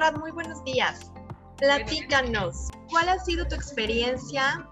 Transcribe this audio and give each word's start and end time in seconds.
Montserrat, 0.00 0.18
muy 0.18 0.30
buenos 0.30 0.64
días. 0.64 1.12
Platícanos, 1.58 2.68
¿cuál 2.88 3.10
ha 3.10 3.18
sido 3.18 3.46
tu 3.46 3.54
experiencia? 3.54 4.66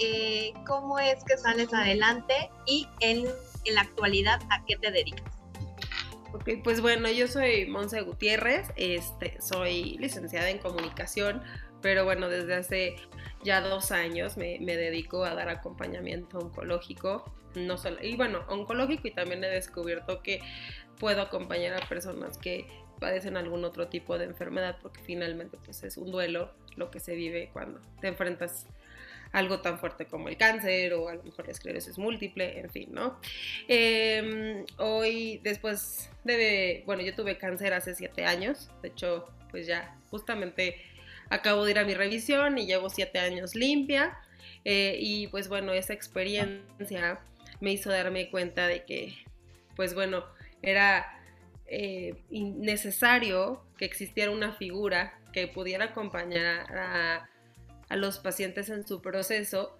Eh, 0.00 0.52
¿Cómo 0.66 0.98
es 0.98 1.22
que 1.22 1.36
sales 1.36 1.72
adelante? 1.72 2.50
Y 2.66 2.88
en, 2.98 3.26
en, 3.64 3.74
la 3.76 3.82
actualidad, 3.82 4.40
¿a 4.50 4.64
qué 4.64 4.76
te 4.76 4.90
dedicas? 4.90 5.22
Ok, 6.34 6.50
pues 6.64 6.80
bueno, 6.80 7.08
yo 7.08 7.28
soy 7.28 7.66
Monse 7.66 8.00
Gutiérrez, 8.00 8.72
este, 8.74 9.40
soy 9.40 9.98
licenciada 10.00 10.50
en 10.50 10.58
comunicación, 10.58 11.44
pero 11.80 12.04
bueno, 12.04 12.28
desde 12.28 12.54
hace 12.56 12.96
ya 13.44 13.60
dos 13.60 13.92
años 13.92 14.36
me, 14.36 14.58
me 14.60 14.76
dedico 14.76 15.24
a 15.24 15.36
dar 15.36 15.48
acompañamiento 15.48 16.38
oncológico, 16.38 17.32
no 17.54 17.78
solo, 17.78 18.02
y 18.02 18.16
bueno, 18.16 18.40
oncológico 18.48 19.06
y 19.06 19.12
también 19.12 19.44
he 19.44 19.48
descubierto 19.48 20.22
que 20.22 20.40
puedo 20.98 21.22
acompañar 21.22 21.80
a 21.80 21.88
personas 21.88 22.36
que 22.38 22.66
padecen 23.02 23.36
algún 23.36 23.64
otro 23.64 23.88
tipo 23.88 24.16
de 24.16 24.26
enfermedad, 24.26 24.78
porque 24.80 25.02
finalmente 25.02 25.58
pues 25.64 25.82
es 25.82 25.96
un 25.96 26.12
duelo 26.12 26.52
lo 26.76 26.88
que 26.92 27.00
se 27.00 27.16
vive 27.16 27.50
cuando 27.52 27.80
te 28.00 28.06
enfrentas 28.06 28.68
a 29.32 29.38
algo 29.40 29.60
tan 29.60 29.80
fuerte 29.80 30.06
como 30.06 30.28
el 30.28 30.36
cáncer 30.36 30.94
o 30.94 31.08
a 31.08 31.16
lo 31.16 31.24
mejor 31.24 31.46
la 31.46 31.50
esclerosis 31.50 31.98
múltiple, 31.98 32.60
en 32.60 32.70
fin, 32.70 32.90
¿no? 32.92 33.18
Eh, 33.66 34.64
hoy, 34.78 35.40
después 35.42 36.10
de, 36.22 36.84
bueno, 36.86 37.02
yo 37.02 37.12
tuve 37.12 37.38
cáncer 37.38 37.74
hace 37.74 37.96
siete 37.96 38.24
años, 38.24 38.70
de 38.82 38.88
hecho, 38.90 39.28
pues 39.50 39.66
ya 39.66 39.98
justamente 40.08 40.76
acabo 41.28 41.64
de 41.64 41.72
ir 41.72 41.78
a 41.80 41.84
mi 41.84 41.94
revisión 41.94 42.56
y 42.56 42.66
llevo 42.66 42.88
siete 42.88 43.18
años 43.18 43.56
limpia, 43.56 44.16
eh, 44.64 44.96
y 45.00 45.26
pues 45.26 45.48
bueno, 45.48 45.72
esa 45.72 45.92
experiencia 45.92 47.18
me 47.60 47.72
hizo 47.72 47.90
darme 47.90 48.30
cuenta 48.30 48.68
de 48.68 48.84
que, 48.84 49.12
pues 49.74 49.92
bueno, 49.92 50.24
era 50.62 51.18
eh, 51.74 52.14
necesario 52.28 53.64
que 53.78 53.86
existiera 53.86 54.30
una 54.30 54.52
figura 54.52 55.18
que 55.32 55.48
pudiera 55.48 55.86
acompañar 55.86 56.66
a, 56.70 57.28
los 57.96 58.18
pacientes 58.18 58.68
en 58.68 58.86
su 58.86 59.00
proceso 59.00 59.78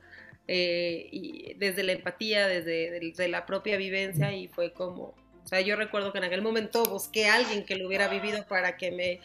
eh, 0.48 1.06
y 1.12 1.52
desde 1.58 1.82
la 1.82 1.92
empatía, 1.92 2.46
desde, 2.48 2.98
desde, 2.98 3.28
la 3.28 3.44
propia 3.44 3.76
vivencia 3.76 4.32
y 4.32 4.48
fue 4.48 4.72
como, 4.72 5.14
o 5.44 5.46
sea, 5.46 5.60
yo 5.60 5.76
recuerdo 5.76 6.12
que 6.12 6.18
en 6.18 6.24
aquel 6.24 6.40
momento 6.40 6.82
busqué 6.84 7.26
a 7.26 7.34
alguien 7.34 7.64
que 7.66 7.76
lo 7.76 7.86
hubiera 7.86 8.08
vivido 8.08 8.46
para 8.46 8.78
que 8.78 8.90
me, 8.90 9.20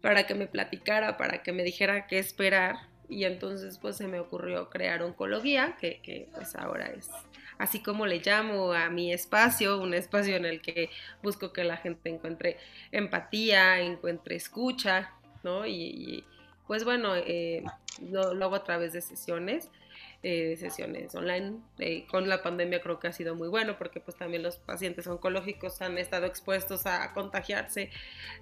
para 0.00 0.26
que 0.26 0.34
me 0.34 0.46
platicara, 0.46 1.18
para 1.18 1.42
que 1.42 1.52
me 1.52 1.64
dijera 1.64 2.06
qué 2.06 2.18
esperar 2.18 2.76
y 3.10 3.24
entonces 3.24 3.76
pues 3.76 3.96
se 3.96 4.06
me 4.06 4.20
ocurrió 4.20 4.70
crear 4.70 5.02
oncología, 5.02 5.76
que, 5.78 6.00
que 6.00 6.28
pues 6.34 6.56
ahora 6.56 6.86
es 6.86 7.10
así 7.58 7.82
como 7.82 8.06
le 8.06 8.20
llamo 8.20 8.72
a 8.72 8.90
mi 8.90 9.12
espacio, 9.12 9.80
un 9.80 9.94
espacio 9.94 10.36
en 10.36 10.44
el 10.44 10.60
que 10.60 10.90
busco 11.22 11.52
que 11.52 11.64
la 11.64 11.76
gente 11.76 12.10
encuentre 12.10 12.58
empatía, 12.92 13.80
encuentre 13.80 14.36
escucha, 14.36 15.12
¿no? 15.42 15.66
Y, 15.66 16.24
pues 16.66 16.84
bueno, 16.84 17.14
eh, 17.16 17.62
lo, 18.10 18.34
lo, 18.34 18.46
hago 18.46 18.56
a 18.56 18.64
través 18.64 18.92
de 18.92 19.00
sesiones. 19.00 19.70
Eh, 20.26 20.56
sesiones 20.56 21.14
online. 21.14 21.58
Eh, 21.78 22.06
con 22.06 22.30
la 22.30 22.42
pandemia 22.42 22.80
creo 22.80 22.98
que 22.98 23.08
ha 23.08 23.12
sido 23.12 23.34
muy 23.34 23.48
bueno 23.48 23.76
porque 23.76 24.00
pues 24.00 24.16
también 24.16 24.42
los 24.42 24.56
pacientes 24.56 25.06
oncológicos 25.06 25.82
han 25.82 25.98
estado 25.98 26.24
expuestos 26.24 26.86
a 26.86 27.12
contagiarse 27.12 27.90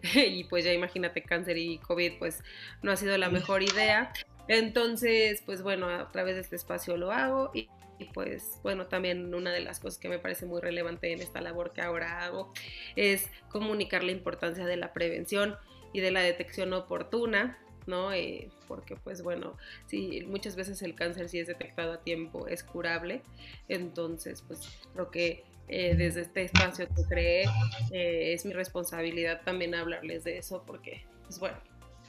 y 0.15 0.45
pues 0.45 0.65
ya 0.65 0.73
imagínate 0.73 1.25
cáncer 1.25 1.59
y 1.59 1.79
COVID 1.79 2.21
pues 2.21 2.45
no 2.83 2.93
ha 2.93 2.97
sido 2.97 3.19
la 3.19 3.31
mejor 3.31 3.65
idea. 3.65 4.13
Entonces 4.49 5.43
pues 5.45 5.63
bueno, 5.63 5.89
a 5.89 6.11
través 6.11 6.35
de 6.35 6.43
este 6.43 6.57
espacio 6.57 6.97
lo 6.97 7.13
hago 7.13 7.51
y, 7.55 7.69
pues 8.15 8.59
bueno, 8.63 8.87
también 8.87 9.33
una 9.33 9.53
de 9.53 9.61
las 9.61 9.79
cosas 9.79 9.99
que 9.99 10.09
me 10.09 10.19
parece 10.19 10.45
muy 10.45 10.61
relevante 10.61 11.13
en 11.13 11.21
esta 11.21 11.41
labor 11.41 11.73
que 11.73 11.83
ahora 11.83 12.25
hago 12.25 12.53
es 12.97 13.31
comunicar 13.49 14.03
la 14.03 14.11
importancia 14.11 14.67
de 14.67 14.77
la 14.77 14.93
prevención 14.93 15.57
y 15.93 16.01
de 16.01 16.11
la 16.11 16.21
detección 16.21 16.73
oportuna, 16.73 17.59
¿no? 17.87 18.13
Eh, 18.13 18.51
porque 18.67 18.97
pues 18.97 19.23
bueno, 19.23 19.57
sí, 19.87 20.25
muchas 20.27 20.57
veces 20.57 20.83
el 20.83 20.95
cáncer 20.95 21.29
si 21.29 21.39
es 21.39 21.47
detectado 21.47 21.93
a 21.93 22.03
tiempo 22.03 22.49
es 22.49 22.65
curable, 22.65 23.23
entonces 23.69 24.43
pues 24.43 24.61
creo 24.95 25.11
que 25.11 25.45
eh, 25.69 25.95
desde 25.97 26.23
este 26.23 26.43
espacio 26.43 26.89
que 26.89 27.05
creé 27.09 27.45
eh, 27.93 28.33
es 28.33 28.45
mi 28.45 28.53
responsabilidad 28.53 29.43
también 29.43 29.75
hablarles 29.75 30.25
de 30.25 30.39
eso 30.39 30.65
porque 30.67 31.05
pues 31.25 31.39
bueno, 31.39 31.57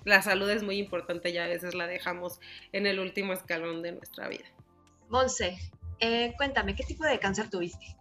la 0.05 0.21
salud 0.21 0.49
es 0.49 0.63
muy 0.63 0.77
importante 0.77 1.29
y 1.29 1.37
a 1.37 1.47
veces 1.47 1.75
la 1.75 1.87
dejamos 1.87 2.39
en 2.71 2.87
el 2.87 2.99
último 2.99 3.33
escalón 3.33 3.81
de 3.81 3.93
nuestra 3.93 4.27
vida. 4.27 4.45
Monse, 5.09 5.57
eh, 5.99 6.33
cuéntame, 6.37 6.75
¿qué 6.75 6.83
tipo 6.83 7.05
de 7.05 7.19
cáncer 7.19 7.49
tuviste? 7.49 7.95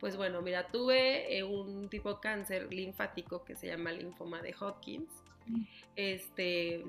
Pues 0.00 0.16
bueno, 0.16 0.42
mira, 0.42 0.68
tuve 0.68 1.36
eh, 1.36 1.42
un 1.42 1.88
tipo 1.88 2.14
de 2.14 2.20
cáncer 2.20 2.72
linfático 2.72 3.44
que 3.44 3.56
se 3.56 3.66
llama 3.66 3.92
linfoma 3.92 4.40
de 4.42 4.54
Hodgkins. 4.54 5.10
Este, 5.96 6.84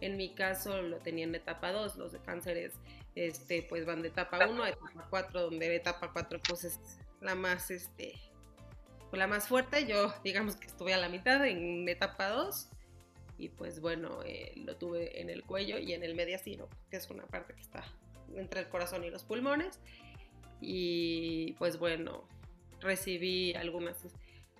en 0.00 0.16
mi 0.16 0.34
caso 0.34 0.82
lo 0.82 0.98
tenía 0.98 1.24
en 1.24 1.34
etapa 1.34 1.72
2, 1.72 1.96
los 1.96 2.12
de 2.12 2.20
cánceres 2.20 2.74
este, 3.14 3.62
pues 3.62 3.86
van 3.86 4.02
de 4.02 4.08
etapa 4.08 4.46
1 4.46 4.62
a 4.62 4.68
etapa 4.68 5.06
4, 5.08 5.42
donde 5.42 5.68
la 5.68 5.74
etapa 5.74 6.12
4 6.12 6.40
pues 6.46 6.64
es 6.64 6.78
la 7.20 7.34
más, 7.34 7.70
este, 7.70 8.14
la 9.12 9.26
más 9.26 9.48
fuerte. 9.48 9.86
Yo 9.86 10.12
digamos 10.22 10.56
que 10.56 10.66
estuve 10.66 10.94
a 10.94 10.98
la 10.98 11.08
mitad 11.08 11.44
en 11.46 11.88
etapa 11.88 12.28
2 12.28 12.68
y 13.40 13.48
pues 13.48 13.80
bueno, 13.80 14.22
eh, 14.22 14.52
lo 14.56 14.76
tuve 14.76 15.18
en 15.18 15.30
el 15.30 15.44
cuello 15.44 15.78
y 15.78 15.94
en 15.94 16.04
el 16.04 16.14
mediastino, 16.14 16.68
que 16.90 16.98
es 16.98 17.08
una 17.08 17.24
parte 17.24 17.54
que 17.54 17.62
está 17.62 17.82
entre 18.34 18.60
el 18.60 18.68
corazón 18.68 19.02
y 19.02 19.08
los 19.08 19.24
pulmones. 19.24 19.80
Y 20.60 21.52
pues 21.52 21.78
bueno, 21.78 22.28
recibí 22.80 23.54
algunas 23.54 23.96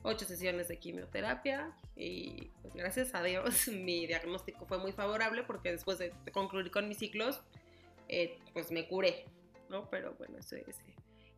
ocho 0.02 0.24
sesiones 0.24 0.68
de 0.68 0.78
quimioterapia 0.78 1.76
y 1.94 2.50
pues 2.62 2.72
gracias 2.74 3.14
a 3.14 3.22
Dios 3.22 3.68
mi 3.68 4.06
diagnóstico 4.06 4.64
fue 4.64 4.78
muy 4.78 4.92
favorable 4.92 5.42
porque 5.42 5.70
después 5.72 5.98
de 5.98 6.14
concluir 6.32 6.70
con 6.70 6.88
mis 6.88 6.96
ciclos, 6.96 7.42
eh, 8.08 8.38
pues 8.54 8.72
me 8.72 8.88
curé, 8.88 9.26
¿no? 9.68 9.90
Pero 9.90 10.14
bueno, 10.14 10.38
ese, 10.38 10.64
ese, 10.66 10.82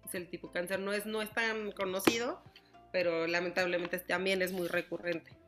es 0.05 0.15
el 0.15 0.29
tipo 0.29 0.47
de 0.47 0.53
cáncer, 0.53 0.79
no 0.79 0.93
es, 0.93 1.07
no 1.07 1.23
es 1.23 1.33
tan 1.33 1.73
conocido, 1.73 2.41
pero 2.93 3.27
lamentablemente 3.27 3.99
también 3.99 4.43
es 4.43 4.53
muy 4.53 4.69
recurrente. 4.69 5.42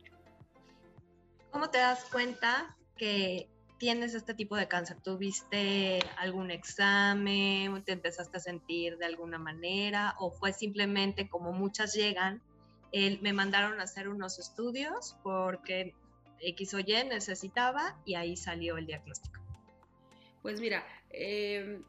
¿Cómo 1.55 1.71
te 1.71 1.79
das 1.79 2.05
cuenta 2.07 2.77
que 2.97 3.49
tienes 3.79 4.15
este 4.15 4.35
tipo 4.35 4.57
de 4.57 4.67
cáncer? 4.67 5.01
¿Tuviste 5.01 6.01
algún 6.17 6.51
examen? 6.51 7.85
¿Te 7.85 7.93
empezaste 7.93 8.39
a 8.39 8.41
sentir 8.41 8.99
de 8.99 9.07
alguna 9.07 9.39
manera? 9.39 10.17
¿O 10.19 10.33
fue 10.33 10.53
simplemente 10.53 11.29
como 11.29 11.53
muchas 11.53 11.95
llegan? 11.95 12.43
Me 12.93 13.33
mandaron 13.33 13.79
a 13.79 13.85
hacer 13.85 14.09
unos 14.09 14.41
estudios 14.41 15.17
porque 15.23 15.95
X 16.41 16.75
o 16.75 16.81
Y 16.81 16.93
necesitaba 17.09 18.01
y 18.05 18.17
ahí 18.17 18.37
salió 18.37 18.77
el 18.77 18.87
diagnóstico. 18.87 19.41
Pues 20.43 20.61
mira, 20.61 20.85
eh, 21.11 21.81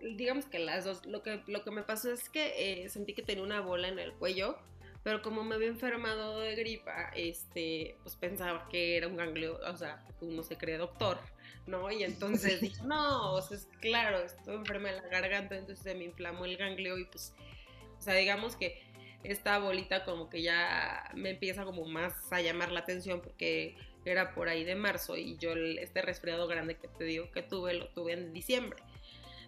digamos 0.00 0.46
que 0.46 0.58
las 0.58 0.84
dos, 0.84 1.06
lo 1.06 1.22
que, 1.22 1.40
lo 1.46 1.62
que 1.62 1.70
me 1.70 1.84
pasó 1.84 2.10
es 2.10 2.28
que 2.28 2.82
eh, 2.82 2.88
sentí 2.88 3.14
que 3.14 3.22
tenía 3.22 3.44
una 3.44 3.60
bola 3.60 3.86
en 3.86 4.00
el 4.00 4.12
cuello, 4.14 4.58
pero 5.06 5.22
como 5.22 5.44
me 5.44 5.54
había 5.54 5.68
enfermado 5.68 6.40
de 6.40 6.56
gripa, 6.56 7.12
este, 7.14 7.96
pues 8.02 8.16
pensaba 8.16 8.66
que 8.68 8.96
era 8.96 9.06
un 9.06 9.14
ganglio, 9.14 9.60
o 9.64 9.76
sea, 9.76 10.04
uno 10.20 10.42
se 10.42 10.58
cree 10.58 10.78
doctor, 10.78 11.16
¿no? 11.68 11.92
Y 11.92 12.02
entonces 12.02 12.60
dije, 12.60 12.82
no, 12.84 13.34
o 13.34 13.40
sea, 13.40 13.56
es 13.56 13.68
claro, 13.78 14.18
estoy 14.18 14.56
enferma 14.56 14.88
de 14.88 15.00
la 15.02 15.06
garganta, 15.06 15.56
entonces 15.56 15.84
se 15.84 15.94
me 15.94 16.02
inflamó 16.02 16.44
el 16.44 16.56
ganglio 16.56 16.98
y 16.98 17.04
pues, 17.04 17.32
o 17.96 18.02
sea, 18.02 18.14
digamos 18.14 18.56
que 18.56 18.82
esta 19.22 19.60
bolita 19.60 20.04
como 20.04 20.28
que 20.28 20.42
ya 20.42 21.08
me 21.14 21.30
empieza 21.30 21.64
como 21.64 21.84
más 21.84 22.12
a 22.32 22.40
llamar 22.40 22.72
la 22.72 22.80
atención 22.80 23.20
porque 23.20 23.76
era 24.04 24.34
por 24.34 24.48
ahí 24.48 24.64
de 24.64 24.74
marzo 24.74 25.16
y 25.16 25.36
yo 25.36 25.52
este 25.52 26.02
resfriado 26.02 26.48
grande 26.48 26.78
que 26.78 26.88
te 26.88 27.04
digo 27.04 27.30
que 27.30 27.42
tuve, 27.42 27.74
lo 27.74 27.86
tuve 27.90 28.14
en 28.14 28.32
diciembre. 28.32 28.82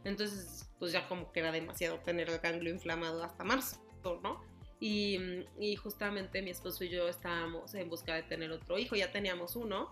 Entonces, 0.05 0.71
pues 0.79 0.93
ya 0.93 1.09
como 1.09 1.33
que 1.33 1.41
era 1.41 1.51
demasiado 1.51 1.99
tener 1.99 2.29
el 2.31 2.39
ganglio 2.39 2.73
inflamado 2.73 3.25
hasta 3.25 3.43
marzo, 3.43 3.81
¿no? 4.23 4.57
Y, 4.81 5.45
y, 5.59 5.75
justamente 5.77 6.41
mi 6.41 6.51
esposo 6.51 6.85
y 6.85 6.89
yo 6.89 7.09
estábamos 7.09 7.75
en 7.75 7.91
busca 7.91 8.15
de 8.15 8.23
tener 8.23 8.53
otro 8.53 8.79
hijo, 8.79 8.95
ya 8.95 9.11
teníamos 9.11 9.57
uno, 9.57 9.91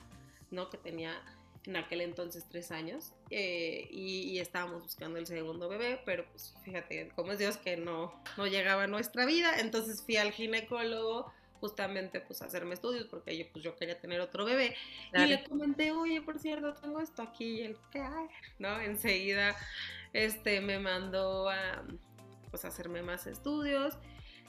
¿no? 0.53 0.71
Que 0.71 0.79
tenía 0.79 1.21
en 1.65 1.77
aquel 1.77 2.01
entonces 2.01 2.45
tres 2.49 2.71
años 2.71 3.13
eh, 3.31 3.89
y, 3.91 4.31
y, 4.31 4.39
estábamos 4.39 4.85
buscando 4.85 5.19
el 5.19 5.27
segundo 5.27 5.69
bebé, 5.69 6.01
pero 6.05 6.25
pues 6.31 6.55
fíjate 6.65 7.11
cómo 7.17 7.33
es 7.33 7.39
Dios 7.39 7.57
que 7.57 7.77
no, 7.77 8.15
no 8.37 8.47
llegaba 8.47 8.85
a 8.85 8.87
nuestra 8.87 9.27
vida, 9.27 9.59
entonces 9.59 10.03
fui 10.05 10.17
al 10.17 10.31
ginecólogo 10.31 11.33
justamente 11.61 12.21
pues 12.21 12.43
a 12.43 12.47
hacerme 12.47 12.75
estudios 12.75 13.07
porque 13.07 13.37
yo 13.37 13.47
pues 13.53 13.65
yo 13.65 13.77
quería 13.77 13.99
tener 13.99 14.21
otro 14.21 14.45
bebé 14.45 14.77
claro. 15.11 15.27
y 15.27 15.31
le 15.31 15.45
comenté, 15.45 15.91
oye, 15.91 16.21
por 16.23 16.39
cierto, 16.39 16.75
tengo 16.75 17.01
esto 17.01 17.23
aquí 17.23 17.61
y 17.61 17.63
el 17.63 17.77
¿qué? 17.91 18.05
¿no? 18.59 18.81
Enseguida 18.81 19.57
este 20.13 20.61
me 20.61 20.79
mandó 20.79 21.49
a 21.51 21.83
pues 22.51 22.65
a 22.65 22.69
hacerme 22.69 23.03
más 23.03 23.27
estudios 23.27 23.99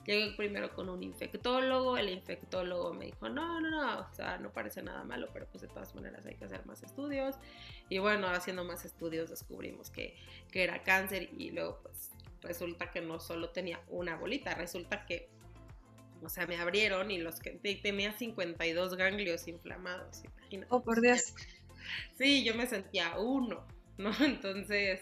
Llegué 0.08 0.32
primero 0.38 0.74
con 0.74 0.88
un 0.90 1.04
infectólogo, 1.04 1.98
el 1.98 2.10
infectólogo 2.10 2.94
me 2.94 3.06
dijo, 3.06 3.28
no, 3.28 3.60
no, 3.60 3.70
no, 3.70 4.00
o 4.00 4.14
sea, 4.14 4.38
no 4.38 4.54
parece 4.54 4.82
nada 4.82 5.04
malo, 5.04 5.30
pero 5.34 5.48
pues 5.48 5.62
de 5.62 5.68
todas 5.68 5.94
maneras 5.94 6.26
hay 6.26 6.36
que 6.36 6.46
hacer 6.46 6.66
más 6.66 6.82
estudios. 6.82 7.36
Y 7.90 8.00
bueno, 8.00 8.28
haciendo 8.30 8.64
más 8.64 8.86
estudios 8.86 9.30
descubrimos 9.30 9.90
que, 9.92 10.16
que 10.50 10.64
era 10.64 10.82
cáncer 10.82 11.30
y 11.38 11.52
luego 11.52 11.82
pues 11.84 12.12
resulta 12.42 12.90
que 12.90 13.02
no 13.02 13.20
solo 13.20 13.50
tenía 13.50 13.82
una 13.90 14.16
bolita, 14.16 14.56
resulta 14.56 15.06
que 15.06 15.30
o 16.24 16.30
sea, 16.30 16.48
me 16.48 16.58
abrieron 16.58 17.12
y 17.12 17.18
los 17.18 17.40
que 17.40 17.52
tenía 17.52 18.12
52 18.12 18.96
ganglios 18.96 19.48
inflamados, 19.48 20.24
imagínate. 20.24 20.68
Oh, 20.74 20.82
por 20.82 21.02
Dios. 21.02 21.34
Sí, 22.18 22.44
yo 22.44 22.56
me 22.56 22.68
sentía 22.68 23.18
uno, 23.18 23.66
¿no? 23.98 24.12
Entonces, 24.24 25.02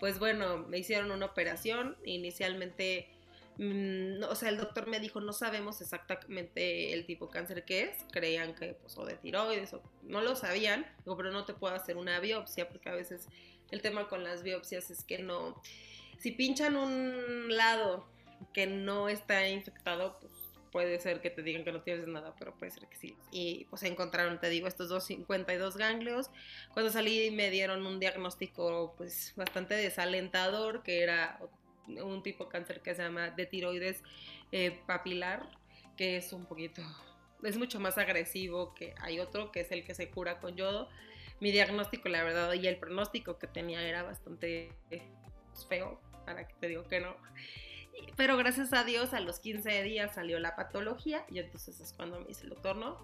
pues 0.00 0.18
bueno, 0.18 0.58
me 0.68 0.78
hicieron 0.78 1.10
una 1.10 1.26
operación, 1.26 1.96
inicialmente 2.04 3.08
Mm, 3.58 4.22
o 4.24 4.34
sea, 4.34 4.48
el 4.48 4.56
doctor 4.56 4.86
me 4.86 4.98
dijo, 4.98 5.20
no 5.20 5.32
sabemos 5.32 5.80
exactamente 5.80 6.92
el 6.94 7.04
tipo 7.04 7.26
de 7.26 7.32
cáncer 7.32 7.64
que 7.64 7.82
es, 7.82 8.04
creían 8.10 8.54
que 8.54 8.74
pues 8.74 8.96
o 8.96 9.04
de 9.04 9.14
tiroides 9.16 9.74
o 9.74 9.82
no 10.02 10.22
lo 10.22 10.36
sabían, 10.36 10.86
digo, 11.04 11.16
pero 11.16 11.30
no 11.32 11.44
te 11.44 11.52
puedo 11.52 11.74
hacer 11.74 11.96
una 11.96 12.18
biopsia 12.20 12.68
porque 12.68 12.88
a 12.88 12.94
veces 12.94 13.28
el 13.70 13.82
tema 13.82 14.08
con 14.08 14.24
las 14.24 14.42
biopsias 14.42 14.90
es 14.90 15.04
que 15.04 15.18
no, 15.18 15.60
si 16.18 16.30
pinchan 16.30 16.76
un 16.76 17.54
lado 17.54 18.06
que 18.54 18.66
no 18.66 19.08
está 19.08 19.48
infectado, 19.48 20.18
pues 20.20 20.32
puede 20.72 20.98
ser 20.98 21.20
que 21.20 21.30
te 21.30 21.42
digan 21.42 21.64
que 21.64 21.72
no 21.72 21.82
tienes 21.82 22.06
nada, 22.08 22.34
pero 22.38 22.54
puede 22.54 22.72
ser 22.72 22.88
que 22.88 22.96
sí. 22.96 23.14
Y 23.30 23.66
pues 23.66 23.82
encontraron, 23.82 24.40
te 24.40 24.48
digo, 24.48 24.66
estos 24.66 24.88
252 24.88 25.76
ganglios. 25.76 26.30
Cuando 26.72 26.90
salí 26.90 27.30
me 27.30 27.50
dieron 27.50 27.86
un 27.86 28.00
diagnóstico 28.00 28.94
pues 28.96 29.34
bastante 29.36 29.74
desalentador, 29.74 30.82
que 30.82 31.02
era 31.02 31.38
un 31.88 32.22
tipo 32.22 32.44
de 32.44 32.50
cáncer 32.50 32.80
que 32.82 32.94
se 32.94 33.02
llama 33.02 33.30
de 33.30 33.46
tiroides 33.46 34.02
eh, 34.50 34.80
papilar, 34.86 35.48
que 35.96 36.16
es 36.16 36.32
un 36.32 36.46
poquito, 36.46 36.82
es 37.42 37.56
mucho 37.56 37.80
más 37.80 37.98
agresivo 37.98 38.74
que 38.74 38.94
hay 39.00 39.20
otro, 39.20 39.52
que 39.52 39.60
es 39.60 39.72
el 39.72 39.84
que 39.84 39.94
se 39.94 40.10
cura 40.10 40.40
con 40.40 40.56
yodo. 40.56 40.88
Mi 41.40 41.50
diagnóstico, 41.50 42.08
la 42.08 42.22
verdad, 42.22 42.52
y 42.52 42.66
el 42.66 42.76
pronóstico 42.76 43.38
que 43.38 43.48
tenía 43.48 43.82
era 43.82 44.04
bastante 44.04 44.72
pues, 44.88 45.66
feo, 45.68 46.00
para 46.24 46.46
que 46.46 46.54
te 46.54 46.68
digo 46.68 46.84
que 46.84 47.00
no. 47.00 47.16
Pero 48.16 48.36
gracias 48.36 48.72
a 48.72 48.84
Dios, 48.84 49.12
a 49.12 49.20
los 49.20 49.40
15 49.40 49.82
días 49.82 50.14
salió 50.14 50.38
la 50.38 50.56
patología 50.56 51.24
y 51.28 51.38
entonces 51.38 51.80
es 51.80 51.92
cuando 51.92 52.20
me 52.20 52.26
dice 52.26 52.44
el 52.44 52.50
doctor, 52.50 52.76
no, 52.76 52.98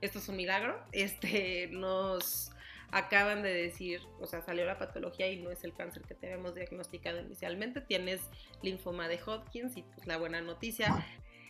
esto 0.00 0.18
es 0.18 0.28
un 0.28 0.36
milagro, 0.36 0.82
este, 0.92 1.68
nos 1.72 2.52
acaban 2.92 3.42
de 3.42 3.52
decir, 3.52 4.00
o 4.20 4.26
sea, 4.26 4.42
salió 4.42 4.64
la 4.64 4.78
patología 4.78 5.28
y 5.30 5.40
no 5.40 5.50
es 5.50 5.64
el 5.64 5.74
cáncer 5.74 6.02
que 6.02 6.14
te 6.14 6.26
habíamos 6.26 6.54
diagnosticado 6.54 7.20
inicialmente, 7.20 7.80
tienes 7.80 8.20
linfoma 8.62 9.08
de 9.08 9.20
Hodgkin 9.20 9.70
y 9.74 9.82
pues 9.82 10.06
la 10.06 10.16
buena 10.16 10.40
noticia 10.40 11.06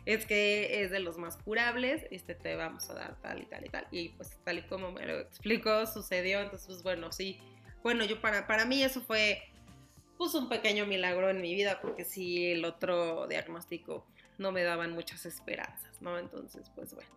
es 0.06 0.26
que 0.26 0.82
es 0.82 0.90
de 0.90 1.00
los 1.00 1.18
más 1.18 1.36
curables, 1.36 2.04
este 2.10 2.34
te 2.34 2.56
vamos 2.56 2.88
a 2.90 2.94
dar 2.94 3.20
tal 3.20 3.42
y 3.42 3.46
tal 3.46 3.66
y 3.66 3.68
tal. 3.68 3.86
Y 3.90 4.08
pues 4.10 4.38
tal 4.44 4.58
y 4.58 4.62
como 4.62 4.92
me 4.92 5.06
lo 5.06 5.18
explicó, 5.18 5.86
sucedió, 5.86 6.40
entonces 6.40 6.66
pues 6.66 6.82
bueno, 6.82 7.12
sí. 7.12 7.38
Bueno, 7.82 8.04
yo 8.04 8.20
para, 8.20 8.46
para 8.46 8.64
mí 8.64 8.82
eso 8.82 9.00
fue 9.00 9.42
pues 10.18 10.34
un 10.34 10.48
pequeño 10.48 10.86
milagro 10.86 11.30
en 11.30 11.40
mi 11.40 11.54
vida, 11.54 11.80
porque 11.80 12.04
si 12.04 12.52
el 12.52 12.64
otro 12.64 13.26
diagnóstico 13.26 14.06
no 14.36 14.52
me 14.52 14.62
daban 14.62 14.92
muchas 14.92 15.24
esperanzas, 15.24 16.00
¿no? 16.00 16.18
Entonces, 16.18 16.70
pues 16.74 16.94
bueno. 16.94 17.10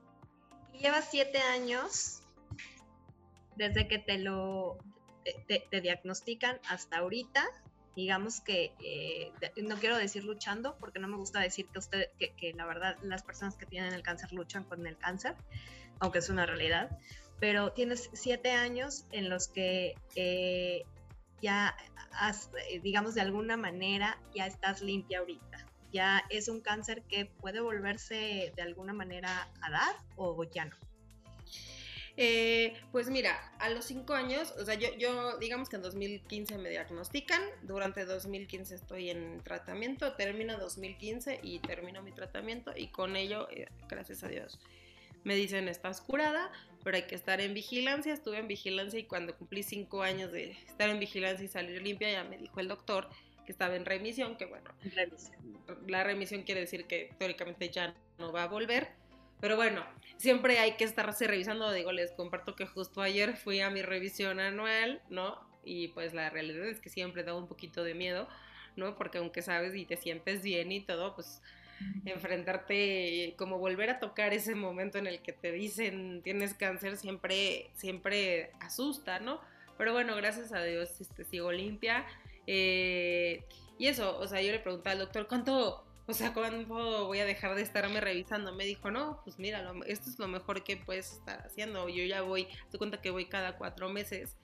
Llevas 0.79 1.09
siete 1.11 1.37
años 1.39 2.22
desde 3.55 3.88
que 3.88 4.00
te 4.00 4.17
lo 4.17 4.77
te, 5.45 5.81
diagnostican 5.81 6.59
hasta 6.69 6.97
ahorita, 6.97 7.45
digamos 7.95 8.41
que, 8.41 8.73
eh, 8.83 9.31
no 9.61 9.77
quiero 9.77 9.97
decir 9.97 10.23
luchando, 10.23 10.77
porque 10.79 11.00
no 11.00 11.07
me 11.07 11.17
gusta 11.17 11.39
decir 11.39 11.67
que, 11.67 11.79
usted, 11.79 12.09
que, 12.17 12.53
la 12.53 12.65
verdad 12.65 12.97
las 13.03 13.23
personas 13.23 13.55
que 13.55 13.65
tienen 13.65 13.94
el 13.94 14.03
cáncer 14.03 14.31
luchan 14.33 14.63
con 14.63 14.85
el 14.88 14.97
cáncer, 14.97 15.35
aunque 16.00 16.19
es 16.19 16.29
una 16.29 16.45
realidad, 16.45 16.97
pero 17.39 17.71
tienes 17.73 18.09
siete 18.13 18.51
años 18.51 19.05
en 19.11 19.29
los 19.29 19.47
que 19.47 19.95
eh, 20.15 20.83
ya, 21.41 21.75
has, 22.13 22.49
eh, 22.69 22.79
digamos, 22.79 23.15
de 23.15 23.21
alguna 23.21 23.57
manera 23.57 24.19
ya 24.33 24.47
estás 24.47 24.81
limpia 24.81 25.19
ahorita. 25.19 25.67
Ya 25.91 26.23
es 26.29 26.47
un 26.47 26.61
cáncer 26.61 27.03
que 27.03 27.25
puede 27.25 27.59
volverse 27.59 28.51
de 28.56 28.61
alguna 28.63 28.94
manera 28.94 29.51
a 29.61 29.69
dar 29.69 29.95
o 30.15 30.44
ya 30.45 30.65
no. 30.65 30.75
Eh, 32.15 32.75
pues 32.92 33.10
mira, 33.10 33.51
a 33.57 33.69
los 33.69 33.86
cinco 33.86 34.13
años, 34.13 34.54
o 34.60 34.65
sea, 34.65 34.75
yo, 34.75 34.89
yo 34.98 35.38
digamos 35.39 35.68
que 35.68 35.77
en 35.77 35.81
2015 35.81 36.60
me 36.60 36.69
diagnostican, 36.69 37.42
durante 37.63 38.06
2015 38.06 38.75
estoy 38.75 39.10
en 39.10 39.42
tratamiento, 39.44 40.13
termino 40.13 40.57
2015 40.57 41.39
y 41.42 41.57
termino 41.60 42.04
mi 42.04 42.12
tratamiento 42.12 42.71
y 42.75 42.89
con 42.89 43.15
ello, 43.15 43.48
eh, 43.50 43.68
gracias 43.89 44.24
a 44.24 44.27
Dios, 44.27 44.60
me 45.24 45.36
dicen 45.36 45.68
estás 45.68 46.01
curada, 46.01 46.51
pero 46.83 46.98
hay 46.98 47.04
que 47.04 47.15
estar 47.15 47.42
en 47.42 47.56
vigilancia, 47.56 48.13
estuve 48.13 48.38
en 48.38 48.48
vigilancia 48.48 49.00
y 49.00 49.06
cuando 49.06 49.36
cumplí 49.36 49.63
cinco 49.63 50.04
años 50.04 50.31
de 50.31 50.51
estar 50.68 50.89
en 50.89 51.00
vigilancia 51.00 51.44
y 51.44 51.48
salir 51.48 51.81
limpia, 51.81 52.12
ya 52.12 52.24
me 52.24 52.38
dijo 52.38 52.59
el 52.59 52.68
doctor 52.68 53.09
que 53.44 53.51
estaba 53.51 53.75
en 53.75 53.86
remisión, 53.86 54.38
que 54.38 54.45
bueno, 54.45 54.69
la 55.88 56.04
remisión 56.04 56.44
quiere 56.44 56.62
decir 56.62 56.86
que 56.86 57.12
teóricamente 57.18 57.69
ya 57.69 57.95
no 58.19 58.31
va 58.31 58.44
a 58.44 58.48
volver 58.48 59.02
pero 59.44 59.57
bueno, 59.57 59.84
siempre 60.16 60.57
hay 60.60 60.78
que 60.78 60.86
estarse 60.86 61.28
revisando. 61.28 61.69
Digo, 61.74 61.92
les 61.92 62.13
comparto 62.13 62.56
que 62.56 62.66
justo 62.66 63.01
ayer 63.01 63.36
fui 63.36 63.60
a 63.60 63.69
mi 63.69 63.81
revisión 63.81 64.40
anual, 64.40 65.01
¿no? 65.10 65.38
Y 65.66 65.90
pues 65.90 66.13
la 66.13 66.30
realidad 66.30 66.66
es 66.66 66.80
que 66.80 66.88
siempre 66.88 67.25
da 67.25 67.36
un 67.36 67.50
poquito 67.50 67.84
de 67.84 67.94
miedo, 67.94 68.30
¿no? 68.78 68.95
Porque 68.95 69.18
aunque 69.18 69.42
sabes 69.42 69.75
y 69.75 69.84
te 69.84 69.98
sientes 69.98 70.44
bien 70.44 70.72
y 70.72 70.80
todo, 70.80 71.13
pues 71.13 71.42
enfrentarte, 72.06 73.36
como 73.38 73.57
volver 73.57 73.90
a 73.90 74.00
tocar 74.00 74.34
ese 74.34 74.56
momento 74.56 74.98
en 74.98 75.07
el 75.07 75.22
que 75.22 75.34
te 75.34 75.51
dicen 75.51 76.22
tienes 76.24 76.54
cáncer, 76.54 76.95
siempre, 76.95 77.69
siempre 77.74 78.51
asusta, 78.62 79.19
¿no? 79.19 79.42
Pero 79.78 79.92
bueno, 79.92 80.16
gracias 80.16 80.54
a 80.54 80.63
Dios 80.63 81.01
este, 81.01 81.25
sigo 81.25 81.51
limpia. 81.51 82.06
Eh, 82.48 83.44
y 83.78 83.88
eso, 83.88 84.18
o 84.19 84.25
sea, 84.25 84.42
yo 84.42 84.54
le 84.54 84.60
pregunté 84.60 84.92
al 84.92 85.00
doctor, 85.00 85.28
¿cuánto, 85.28 85.84
o 86.07 86.13
sea, 86.13 86.33
¿cuándo 86.33 87.05
voy 87.05 87.19
a 87.19 87.25
dejar 87.25 87.55
de 87.55 87.61
estarme 87.61 88.01
revisando? 88.01 88.53
Me 88.53 88.65
dijo, 88.65 88.91
no, 88.91 89.21
pues 89.23 89.39
mira, 89.39 89.63
esto 89.85 90.09
es 90.09 90.19
lo 90.19 90.27
mejor 90.27 90.63
que 90.63 90.77
puedes 90.77 91.13
estar 91.13 91.45
haciendo. 91.45 91.88
Yo 91.89 92.03
ya 92.03 92.21
voy, 92.21 92.47
te 92.71 92.77
cuenta 92.77 93.01
que 93.01 93.11
voy 93.11 93.25
cada 93.25 93.57
cuatro 93.57 93.89
meses, 93.89 94.38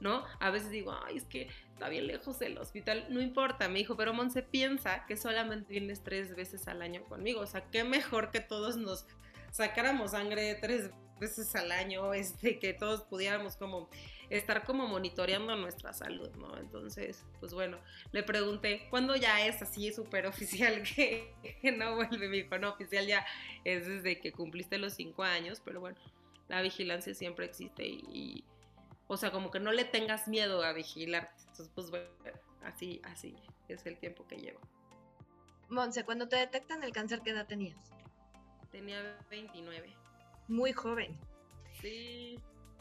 ¿no? 0.00 0.24
A 0.40 0.50
veces 0.50 0.70
digo, 0.70 0.96
ay, 1.06 1.16
es 1.16 1.24
que 1.24 1.48
está 1.72 1.88
bien 1.88 2.06
lejos 2.06 2.38
del 2.38 2.58
hospital. 2.58 3.06
No 3.10 3.20
importa, 3.20 3.68
me 3.68 3.78
dijo, 3.78 3.96
pero 3.96 4.12
Monse 4.12 4.42
piensa 4.42 5.04
que 5.06 5.16
solamente 5.16 5.72
vienes 5.72 6.02
tres 6.02 6.34
veces 6.34 6.66
al 6.68 6.82
año 6.82 7.04
conmigo. 7.04 7.40
O 7.40 7.46
sea, 7.46 7.70
qué 7.70 7.84
mejor 7.84 8.30
que 8.30 8.40
todos 8.40 8.76
nos 8.76 9.06
sacáramos 9.52 10.10
sangre 10.12 10.56
tres 10.60 10.82
veces 10.82 11.07
al 11.54 11.72
año, 11.72 12.14
este, 12.14 12.58
que 12.58 12.74
todos 12.74 13.02
pudiéramos 13.02 13.56
como 13.56 13.88
estar 14.30 14.64
como 14.64 14.86
monitoreando 14.86 15.56
nuestra 15.56 15.92
salud, 15.92 16.30
¿no? 16.36 16.56
Entonces, 16.58 17.24
pues 17.40 17.54
bueno, 17.54 17.78
le 18.12 18.22
pregunté, 18.22 18.86
¿cuándo 18.90 19.16
ya 19.16 19.46
es 19.46 19.62
así 19.62 19.92
súper 19.92 20.26
oficial 20.26 20.82
que, 20.94 21.34
no 21.76 21.96
vuelve? 21.96 22.28
Mi 22.28 22.38
hijo, 22.38 22.58
no, 22.58 22.70
oficial 22.70 23.06
ya 23.06 23.26
es 23.64 23.86
desde 23.86 24.20
que 24.20 24.32
cumpliste 24.32 24.78
los 24.78 24.94
cinco 24.94 25.22
años, 25.22 25.60
pero 25.64 25.80
bueno, 25.80 25.96
la 26.48 26.62
vigilancia 26.62 27.14
siempre 27.14 27.46
existe 27.46 27.86
y, 27.86 28.44
o 29.06 29.16
sea, 29.16 29.30
como 29.30 29.50
que 29.50 29.60
no 29.60 29.72
le 29.72 29.84
tengas 29.84 30.28
miedo 30.28 30.62
a 30.62 30.72
vigilarte. 30.72 31.34
Entonces, 31.40 31.70
pues 31.74 31.90
bueno, 31.90 32.08
así, 32.62 33.00
así 33.04 33.36
es 33.68 33.84
el 33.86 33.98
tiempo 33.98 34.26
que 34.26 34.36
llevo. 34.36 34.60
Monse, 35.68 36.04
cuando 36.04 36.28
te 36.28 36.36
detectan 36.36 36.82
el 36.82 36.92
cáncer, 36.92 37.20
¿qué 37.22 37.30
edad 37.30 37.46
tenías? 37.46 37.76
Tenía 38.70 39.18
29. 39.30 39.97
Muy 40.48 40.72
joven. 40.72 41.18
Sí. 41.80 42.38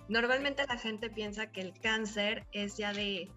Normalmente 0.08 0.66
la 0.68 0.78
gente 0.78 1.10
piensa 1.10 1.52
que 1.52 1.62
el 1.62 1.74
cáncer 1.80 2.48
es 2.54 2.78
ya 2.78 2.94
de, 2.94 3.30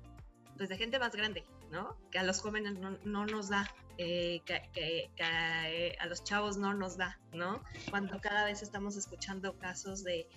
pues 0.57 0.69
de 0.69 0.77
gente 0.77 0.99
más 0.99 1.15
grande, 1.15 1.45
¿no? 1.71 1.97
Que 2.11 2.19
a 2.19 2.23
los 2.23 2.41
jóvenes 2.41 2.79
no, 3.05 3.27
nos 3.27 3.49
da, 3.49 3.69
eh, 3.99 4.41
que, 4.45 5.11
eh, 5.17 5.97
a 5.99 6.07
los 6.07 6.23
chavos 6.23 6.57
no 6.57 6.73
nos 6.75 6.97
da, 6.97 7.19
¿no? 7.33 7.63
Cuando 7.91 8.21
cada 8.21 8.45
vez 8.45 8.63
estamos 8.63 8.97
escuchando 8.97 9.59
casos 9.59 10.05
de 10.05 10.29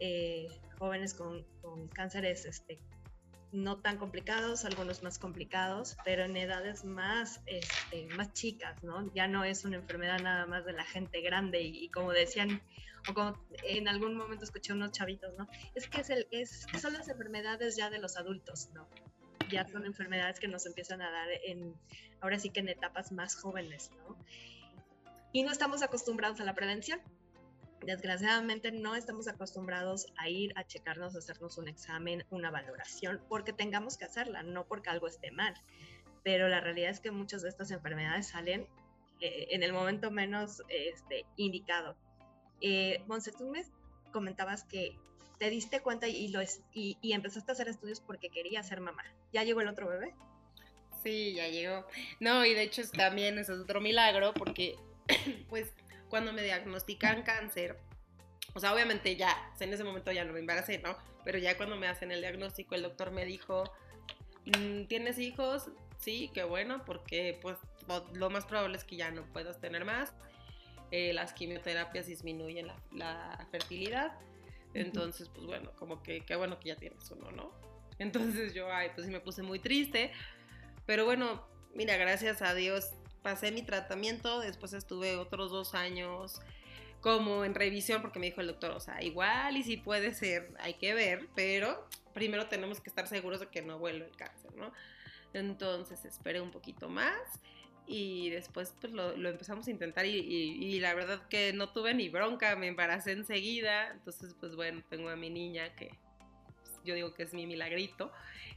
eh, 0.00 0.48
jóvenes 0.78 1.14
con, 1.14 1.44
con, 1.62 1.88
cánceres 1.88 2.44
este, 2.46 2.80
no 3.56 3.78
tan 3.78 3.96
complicados, 3.96 4.64
algunos 4.64 5.02
más 5.02 5.18
complicados, 5.18 5.96
pero 6.04 6.24
en 6.24 6.36
edades 6.36 6.84
más, 6.84 7.40
este, 7.46 8.06
más 8.14 8.32
chicas, 8.32 8.82
¿no? 8.82 9.12
Ya 9.14 9.28
no 9.28 9.44
es 9.44 9.64
una 9.64 9.76
enfermedad 9.76 10.20
nada 10.20 10.46
más 10.46 10.64
de 10.66 10.74
la 10.74 10.84
gente 10.84 11.20
grande 11.22 11.62
y 11.62 11.88
como 11.88 12.12
decían 12.12 12.60
o 13.08 13.14
como 13.14 13.38
en 13.64 13.88
algún 13.88 14.16
momento 14.16 14.44
escuché 14.44 14.72
unos 14.72 14.92
chavitos, 14.92 15.32
¿no? 15.38 15.48
Es 15.74 15.88
que 15.88 16.02
es 16.02 16.10
el, 16.10 16.28
es, 16.30 16.66
son 16.80 16.92
las 16.92 17.08
enfermedades 17.08 17.76
ya 17.76 17.88
de 17.88 17.98
los 17.98 18.16
adultos, 18.16 18.70
¿no? 18.74 18.88
Ya 19.50 19.66
son 19.66 19.86
enfermedades 19.86 20.38
que 20.38 20.48
nos 20.48 20.66
empiezan 20.66 21.00
a 21.00 21.10
dar 21.10 21.28
en, 21.44 21.74
ahora 22.20 22.38
sí 22.38 22.50
que 22.50 22.60
en 22.60 22.68
etapas 22.68 23.12
más 23.12 23.36
jóvenes, 23.36 23.90
¿no? 23.96 24.16
Y 25.32 25.44
no 25.44 25.52
estamos 25.52 25.82
acostumbrados 25.82 26.40
a 26.40 26.44
la 26.44 26.54
prevención. 26.54 27.00
Desgraciadamente 27.82 28.72
no 28.72 28.96
estamos 28.96 29.28
acostumbrados 29.28 30.06
a 30.16 30.28
ir 30.28 30.52
a 30.56 30.64
checarnos, 30.64 31.14
a 31.14 31.18
hacernos 31.18 31.58
un 31.58 31.68
examen, 31.68 32.24
una 32.30 32.50
valoración, 32.50 33.20
porque 33.28 33.52
tengamos 33.52 33.96
que 33.96 34.04
hacerla, 34.04 34.42
no 34.42 34.66
porque 34.66 34.90
algo 34.90 35.06
esté 35.06 35.30
mal. 35.30 35.54
Pero 36.24 36.48
la 36.48 36.60
realidad 36.60 36.90
es 36.90 37.00
que 37.00 37.10
muchas 37.10 37.42
de 37.42 37.48
estas 37.48 37.70
enfermedades 37.70 38.28
salen 38.28 38.66
eh, 39.20 39.48
en 39.50 39.62
el 39.62 39.72
momento 39.72 40.10
menos 40.10 40.62
este, 40.68 41.24
indicado. 41.36 41.96
Eh, 42.60 43.02
Monse, 43.06 43.32
tú 43.32 43.48
me 43.48 43.64
comentabas 44.12 44.64
que 44.64 44.96
te 45.38 45.50
diste 45.50 45.80
cuenta 45.80 46.08
y, 46.08 46.28
lo 46.28 46.40
y, 46.72 46.96
empezaste 47.02 47.50
a 47.50 47.54
hacer 47.54 47.68
estudios 47.68 48.00
porque 48.00 48.30
querías 48.30 48.66
ser 48.66 48.80
mamá. 48.80 49.04
¿Ya 49.32 49.44
llegó 49.44 49.60
el 49.60 49.68
otro 49.68 49.88
bebé? 49.88 50.14
Sí, 51.02 51.34
ya 51.34 51.48
llegó. 51.48 51.86
No, 52.20 52.44
y 52.44 52.54
de 52.54 52.62
hecho 52.62 52.82
también 52.90 53.38
es 53.38 53.50
otro 53.50 53.80
milagro 53.80 54.32
porque, 54.34 54.76
pues, 55.48 55.72
cuando 56.08 56.32
me 56.32 56.42
diagnostican 56.42 57.22
cáncer, 57.22 57.78
o 58.54 58.60
sea, 58.60 58.72
obviamente 58.72 59.16
ya, 59.16 59.52
en 59.60 59.72
ese 59.72 59.84
momento 59.84 60.12
ya 60.12 60.24
no 60.24 60.32
me 60.32 60.40
embaracé, 60.40 60.78
¿no? 60.78 60.96
Pero 61.24 61.38
ya 61.38 61.56
cuando 61.56 61.76
me 61.76 61.88
hacen 61.88 62.10
el 62.10 62.20
diagnóstico, 62.20 62.74
el 62.74 62.82
doctor 62.82 63.10
me 63.10 63.24
dijo, 63.24 63.64
mm, 64.46 64.84
¿tienes 64.84 65.18
hijos? 65.18 65.68
Sí, 65.98 66.30
qué 66.32 66.44
bueno, 66.44 66.84
porque 66.84 67.38
pues 67.42 67.58
lo 68.14 68.30
más 68.30 68.46
probable 68.46 68.76
es 68.76 68.84
que 68.84 68.96
ya 68.96 69.10
no 69.10 69.24
puedas 69.32 69.60
tener 69.60 69.84
más. 69.84 70.14
Eh, 70.90 71.12
las 71.12 71.32
quimioterapias 71.32 72.06
disminuyen 72.06 72.68
la, 72.92 73.46
fertilidad. 73.50 74.12
Entonces, 74.72 75.28
pues 75.28 75.46
bueno, 75.46 75.72
como 75.76 76.02
que 76.02 76.20
qué 76.20 76.36
bueno 76.36 76.60
que 76.60 76.68
ya 76.68 76.76
tienes 76.76 77.10
uno, 77.10 77.30
¿no? 77.32 77.52
Entonces 77.98 78.54
yo, 78.54 78.72
ay, 78.72 78.90
pues 78.94 79.06
sí 79.06 79.12
me 79.12 79.20
puse 79.20 79.42
muy 79.42 79.58
triste. 79.58 80.12
Pero 80.84 81.04
bueno, 81.04 81.46
mira, 81.74 81.96
gracias 81.96 82.42
a 82.42 82.54
Dios 82.54 82.92
pasé 83.26 83.50
mi 83.50 83.62
tratamiento, 83.62 84.38
después 84.38 84.72
estuve 84.72 85.16
otros 85.16 85.50
dos 85.50 85.74
años 85.74 86.40
como 87.00 87.44
en 87.44 87.56
revisión 87.56 88.00
porque 88.00 88.20
me 88.20 88.26
dijo 88.26 88.40
el 88.40 88.46
doctor, 88.46 88.70
o 88.70 88.78
sea, 88.78 89.02
igual 89.02 89.56
y 89.56 89.64
si 89.64 89.76
puede 89.76 90.14
ser, 90.14 90.52
hay 90.60 90.74
que 90.74 90.94
ver, 90.94 91.26
pero 91.34 91.88
primero 92.14 92.46
tenemos 92.46 92.80
que 92.80 92.88
estar 92.88 93.08
seguros 93.08 93.40
de 93.40 93.48
que 93.48 93.62
no 93.62 93.80
vuelve 93.80 94.06
el 94.06 94.16
cáncer, 94.16 94.54
¿no? 94.54 94.72
Entonces 95.32 96.04
esperé 96.04 96.40
un 96.40 96.52
poquito 96.52 96.88
más 96.88 97.18
y 97.88 98.30
después 98.30 98.72
pues 98.80 98.92
lo, 98.92 99.10
empezamos 99.10 99.66
a 99.66 99.72
intentar 99.72 100.06
y, 100.06 100.78
la 100.78 100.94
verdad 100.94 101.26
que 101.28 101.52
no 101.52 101.70
tuve 101.70 101.94
ni 101.94 102.08
bronca, 102.08 102.54
me 102.54 102.68
embaracé 102.68 103.10
enseguida, 103.10 103.90
entonces 103.90 104.36
pues 104.38 104.54
bueno, 104.54 104.84
tengo 104.88 105.08
a 105.08 105.16
mi 105.16 105.30
niña 105.30 105.74
que 105.74 105.90
pues, 106.62 106.80
yo 106.84 106.94
digo 106.94 107.12
que 107.12 107.24
es 107.24 107.34
mi 107.34 107.44
milagrito, 107.48 108.12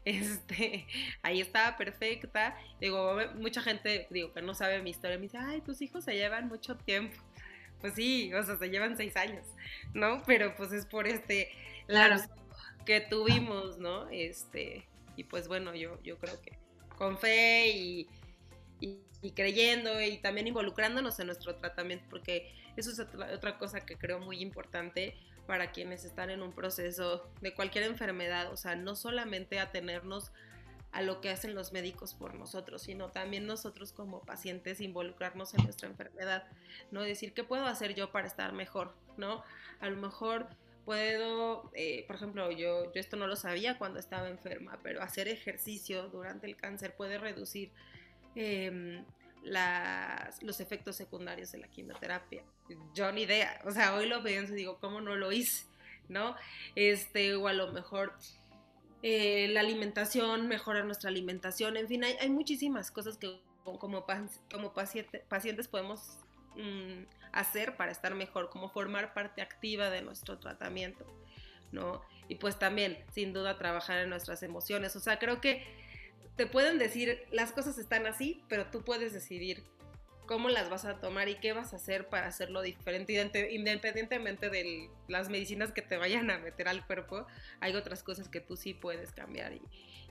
este, 0.10 0.88
ahí 1.22 1.42
estaba 1.42 1.78
perfecta, 1.78 2.58
digo, 2.80 3.18
mucha 3.36 3.62
gente, 3.62 4.08
digo, 4.10 4.34
que 4.34 4.42
no 4.42 4.54
sabe 4.54 4.82
mi 4.82 4.90
historia, 4.90 5.18
me 5.18 5.24
dice, 5.24 5.38
ay, 5.38 5.62
tus 5.62 5.82
hijos 5.82 6.04
se 6.04 6.16
llevan 6.16 6.48
mucho 6.48 6.76
tiempo, 6.76 7.18
pues 7.82 7.94
sí, 7.94 8.34
o 8.34 8.44
sea, 8.44 8.58
se 8.58 8.70
llevan 8.70 8.98
seis 8.98 9.16
años, 9.16 9.46
¿no? 9.94 10.22
Pero 10.26 10.56
pues 10.56 10.72
es 10.72 10.86
por 10.86 11.08
este 11.08 11.50
claro. 11.88 12.18
que 12.86 13.02
tuvimos, 13.02 13.78
¿no? 13.78 14.10
Este, 14.10 14.88
y 15.16 15.24
pues 15.26 15.48
bueno, 15.48 15.76
yo, 15.76 16.02
yo 16.04 16.18
creo 16.18 16.42
que 16.42 16.58
con 17.00 17.18
fe 17.18 17.70
y, 17.70 18.08
creyendo 19.36 20.02
y 20.02 20.18
también 20.18 20.48
involucrándonos 20.48 21.20
en 21.20 21.28
nuestro 21.28 21.56
tratamiento, 21.56 22.06
porque 22.10 22.54
eso 22.78 22.92
es 22.92 23.00
otra, 23.00 23.58
cosa 23.58 23.82
que 23.82 23.98
creo 23.98 24.20
muy 24.20 24.42
importante 24.42 25.18
para 25.50 25.72
quienes 25.72 26.06
están 26.06 26.30
en 26.30 26.44
un 26.44 26.54
proceso 26.54 27.28
de 27.42 27.56
cualquier 27.56 27.86
enfermedad, 27.86 28.54
o 28.54 28.56
sea, 28.56 28.76
no 28.76 28.96
solamente 28.96 29.60
atenernos 29.60 30.32
a 30.92 31.02
lo 31.02 31.22
que 31.22 31.32
hacen 31.32 31.56
los 31.56 31.74
médicos 31.74 32.14
por 32.14 32.36
nosotros, 32.36 32.84
sino 32.84 33.10
también 33.10 33.48
nosotros 33.48 33.92
como 33.92 34.22
pacientes 34.22 34.80
involucrarnos 34.80 35.56
en 35.56 35.64
nuestra 35.64 35.90
enfermedad, 35.90 36.44
¿no? 36.92 37.02
Decir, 37.02 37.34
¿qué 37.34 37.44
puedo 37.44 37.66
hacer 37.66 37.96
yo 37.96 38.12
para 38.12 38.28
estar 38.28 38.54
mejor? 38.54 38.94
¿No? 39.18 39.44
A 39.80 39.90
lo 39.90 39.98
mejor 39.98 40.50
puedo, 40.86 41.72
eh, 41.74 42.06
por 42.06 42.18
ejemplo, 42.18 42.52
yo, 42.52 42.94
yo 42.94 43.02
esto 43.02 43.18
no 43.18 43.26
lo 43.26 43.36
sabía 43.36 43.80
cuando 43.80 44.00
estaba 44.00 44.30
enferma, 44.30 44.78
pero 44.84 45.02
hacer 45.02 45.28
ejercicio 45.28 46.10
durante 46.10 46.46
el 46.46 46.58
cáncer 46.58 46.96
puede 46.96 47.18
reducir 47.18 47.72
em, 48.36 49.04
las, 49.44 50.42
los 50.44 50.60
efectos 50.60 50.96
secundarios 50.96 51.52
de 51.52 51.60
la 51.60 51.68
quimioterapia. 51.68 52.44
Yo 52.94 53.12
ni 53.12 53.24
idea, 53.24 53.62
o 53.66 53.72
sea, 53.72 53.96
hoy 53.96 54.08
lo 54.08 54.24
pienso 54.24 54.54
y 54.54 54.58
digo, 54.58 54.80
¿cómo 54.80 55.02
no 55.02 55.16
lo 55.16 55.32
hice? 55.32 55.66
¿No? 56.08 56.36
Este, 56.76 57.36
o 57.36 57.48
a 57.48 57.54
lo 57.54 57.72
mejor 57.72 58.14
eh, 59.04 59.48
la 59.50 59.60
alimentación, 59.60 60.48
mejorar 60.48 60.86
nuestra 60.86 61.10
alimentación, 61.10 61.78
en 61.78 61.88
fin, 61.88 62.04
hay, 62.04 62.14
hay 62.20 62.30
muchísimas 62.30 62.92
cosas 62.92 63.18
que 63.18 63.40
como, 63.78 64.06
como 64.52 64.74
pacientes 64.74 65.68
podemos 65.68 66.18
mm, 66.56 67.04
hacer 67.32 67.78
para 67.78 67.92
estar 67.92 68.16
mejor, 68.16 68.50
como 68.50 68.70
formar 68.70 69.14
parte 69.14 69.42
activa 69.42 69.90
de 69.90 70.02
nuestro 70.02 70.40
tratamiento, 70.40 71.06
¿no? 71.72 72.02
Y 72.28 72.36
pues 72.36 72.58
también, 72.58 73.04
sin 73.12 73.34
duda, 73.34 73.58
trabajar 73.58 74.00
en 74.00 74.10
nuestras 74.10 74.44
emociones. 74.44 74.96
O 74.96 75.00
sea, 75.00 75.18
creo 75.20 75.42
que 75.42 75.64
te 76.40 76.48
pueden 76.48 76.80
decir, 76.80 77.28
las 77.32 77.52
cosas 77.52 77.78
están 77.78 78.08
así, 78.08 78.42
pero 78.48 78.68
tú 78.68 78.82
puedes 78.82 79.12
decidir 79.12 79.62
cómo 80.26 80.48
las 80.48 80.70
vas 80.70 80.86
a 80.86 81.02
tomar 81.02 81.28
y 81.28 81.36
qué 81.36 81.52
vas 81.52 81.74
a 81.74 81.76
hacer 81.76 82.08
para 82.08 82.28
hacerlo 82.28 82.62
diferente, 82.62 83.52
independientemente 83.52 84.50
de 84.50 84.90
las 85.10 85.28
medicinas 85.28 85.74
que 85.74 85.82
te 85.82 85.98
vayan 85.98 86.32
a 86.32 86.38
meter 86.38 86.70
al 86.70 86.88
cuerpo, 86.88 87.28
hay 87.60 87.76
otras 87.76 88.04
cosas 88.04 88.30
que 88.30 88.40
tú 88.40 88.56
sí 88.56 88.74
puedes 88.74 89.12
cambiar 89.12 89.52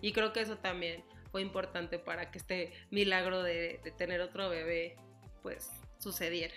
y, 0.03 0.13
creo 0.13 0.35
que 0.35 0.43
eso 0.43 0.59
también 0.59 1.03
fue 1.33 1.41
importante 1.41 1.99
para 1.99 2.31
que 2.31 2.37
este 2.37 2.75
milagro 2.91 3.43
de, 3.43 3.81
tener 3.97 4.21
otro 4.21 4.51
bebé 4.51 4.97
pues 5.43 5.71
sucediera. 5.99 6.53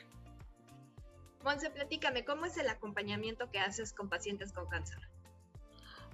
Monse, 1.45 1.69
platícame, 1.69 2.25
¿cómo 2.25 2.45
es 2.45 2.57
el 2.57 2.67
acompañamiento 2.67 3.49
que 3.49 3.59
haces 3.59 3.93
con 3.93 4.09
pacientes 4.09 4.51
con 4.51 4.67
cáncer? 4.67 4.99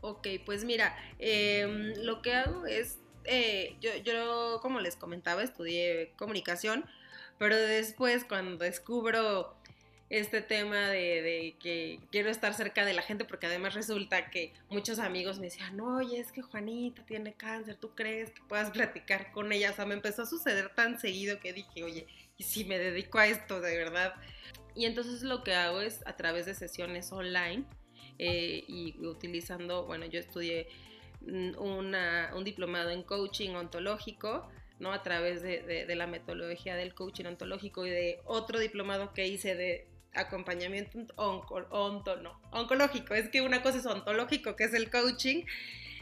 Ok, 0.01 0.27
pues 0.45 0.63
mira, 0.63 0.95
em, 1.17 1.95
lo 2.03 2.21
que 2.21 2.33
hago 2.33 2.67
es, 2.67 2.99
eh, 3.27 3.75
yo, 3.81 4.59
como 4.61 4.79
les 4.79 4.95
comentaba, 4.95 5.43
estudié 5.43 6.13
comunicación, 6.17 6.85
pero 7.37 7.55
después 7.55 8.23
cuando 8.23 8.63
descubro 8.63 9.55
este 10.09 10.41
tema 10.41 10.87
de, 10.87 11.57
que 11.59 11.99
quiero 12.11 12.29
estar 12.29 12.53
cerca 12.53 12.85
de 12.85 12.93
la 12.93 13.01
gente, 13.01 13.25
porque 13.25 13.47
además 13.47 13.73
resulta 13.73 14.29
que 14.29 14.53
muchos 14.69 14.99
amigos 14.99 15.37
me 15.39 15.47
decían, 15.47 15.79
oye, 15.81 16.19
es 16.19 16.31
que 16.31 16.41
Juanita 16.41 17.05
tiene 17.05 17.33
cáncer, 17.33 17.75
¿tú 17.75 17.93
crees 17.93 18.31
que 18.31 18.41
puedas 18.47 18.71
platicar 18.71 19.31
con 19.33 19.51
ella? 19.51 19.71
O 19.71 19.75
sea, 19.75 19.85
me 19.85 19.95
empezó 19.95 20.21
a 20.21 20.25
suceder 20.25 20.73
tan 20.73 20.97
seguido 20.99 21.39
que 21.39 21.51
dije, 21.51 21.83
oye, 21.83 22.07
¿y 22.37 22.43
si 22.43 22.63
me 22.63 22.79
dedico 22.79 23.19
a 23.19 23.27
esto 23.27 23.59
de 23.59 23.77
verdad? 23.77 24.13
Y 24.75 24.85
entonces 24.85 25.23
lo 25.23 25.43
que 25.43 25.53
hago 25.53 25.81
es 25.81 25.99
a 26.05 26.15
través 26.15 26.45
de 26.45 26.53
sesiones 26.53 27.11
online 27.11 27.65
eh, 28.19 28.63
y 28.67 28.95
utilizando, 29.05 29.85
bueno, 29.85 30.05
yo 30.05 30.19
estudié 30.19 30.69
un 31.21 32.43
diplomado 32.43 32.89
en 32.89 33.03
coaching 33.03 33.51
ontológico, 33.51 34.49
¿no? 34.79 34.93
A 34.93 35.03
través 35.03 35.41
de, 35.41 35.85
la 35.95 36.07
metodología 36.07 36.75
del 36.75 36.93
coaching 36.93 37.25
ontológico 37.25 37.85
y 37.85 37.89
de 37.89 38.21
otro 38.25 38.59
diplomado 38.59 39.13
que 39.13 39.27
hice 39.27 39.55
de 39.55 39.87
acompañamiento 40.13 41.13
oncológico. 42.51 43.13
Es 43.13 43.29
que 43.29 43.41
una 43.41 43.61
cosa 43.61 43.79
es 43.79 43.85
ontológico, 43.85 44.55
que 44.55 44.65
es 44.65 44.73
el 44.73 44.89
coaching, 44.89 45.43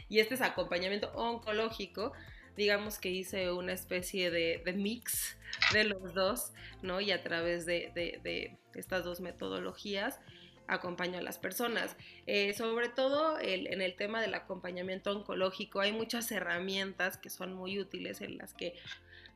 y 0.08 0.20
este 0.20 0.34
es 0.34 0.40
acompañamiento 0.42 1.10
oncológico. 1.14 2.12
Digamos 2.56 2.98
que 2.98 3.10
hice 3.10 3.50
una 3.50 3.72
especie 3.72 4.30
de, 4.30 4.62
mix 4.74 5.36
de 5.72 5.84
los 5.84 6.14
dos, 6.14 6.52
¿no? 6.82 7.00
Y 7.00 7.10
a 7.10 7.22
través 7.22 7.66
de 7.66 8.56
estas 8.74 9.04
dos 9.04 9.20
metodologías 9.20 10.20
acompaño 10.68 11.18
a 11.18 11.22
las 11.22 11.38
personas. 11.38 11.96
Eh, 12.26 12.54
sobre 12.54 12.88
todo 12.88 13.38
en 13.40 13.80
el 13.82 13.94
tema 13.96 14.20
del 14.20 14.34
acompañamiento 14.34 15.12
oncológico 15.12 15.80
hay 15.80 15.92
muchas 15.92 16.30
herramientas 16.32 17.16
que 17.16 17.30
son 17.30 17.54
muy 17.54 17.78
útiles 17.78 18.20
en 18.20 18.38
las 18.38 18.54
que 18.54 18.74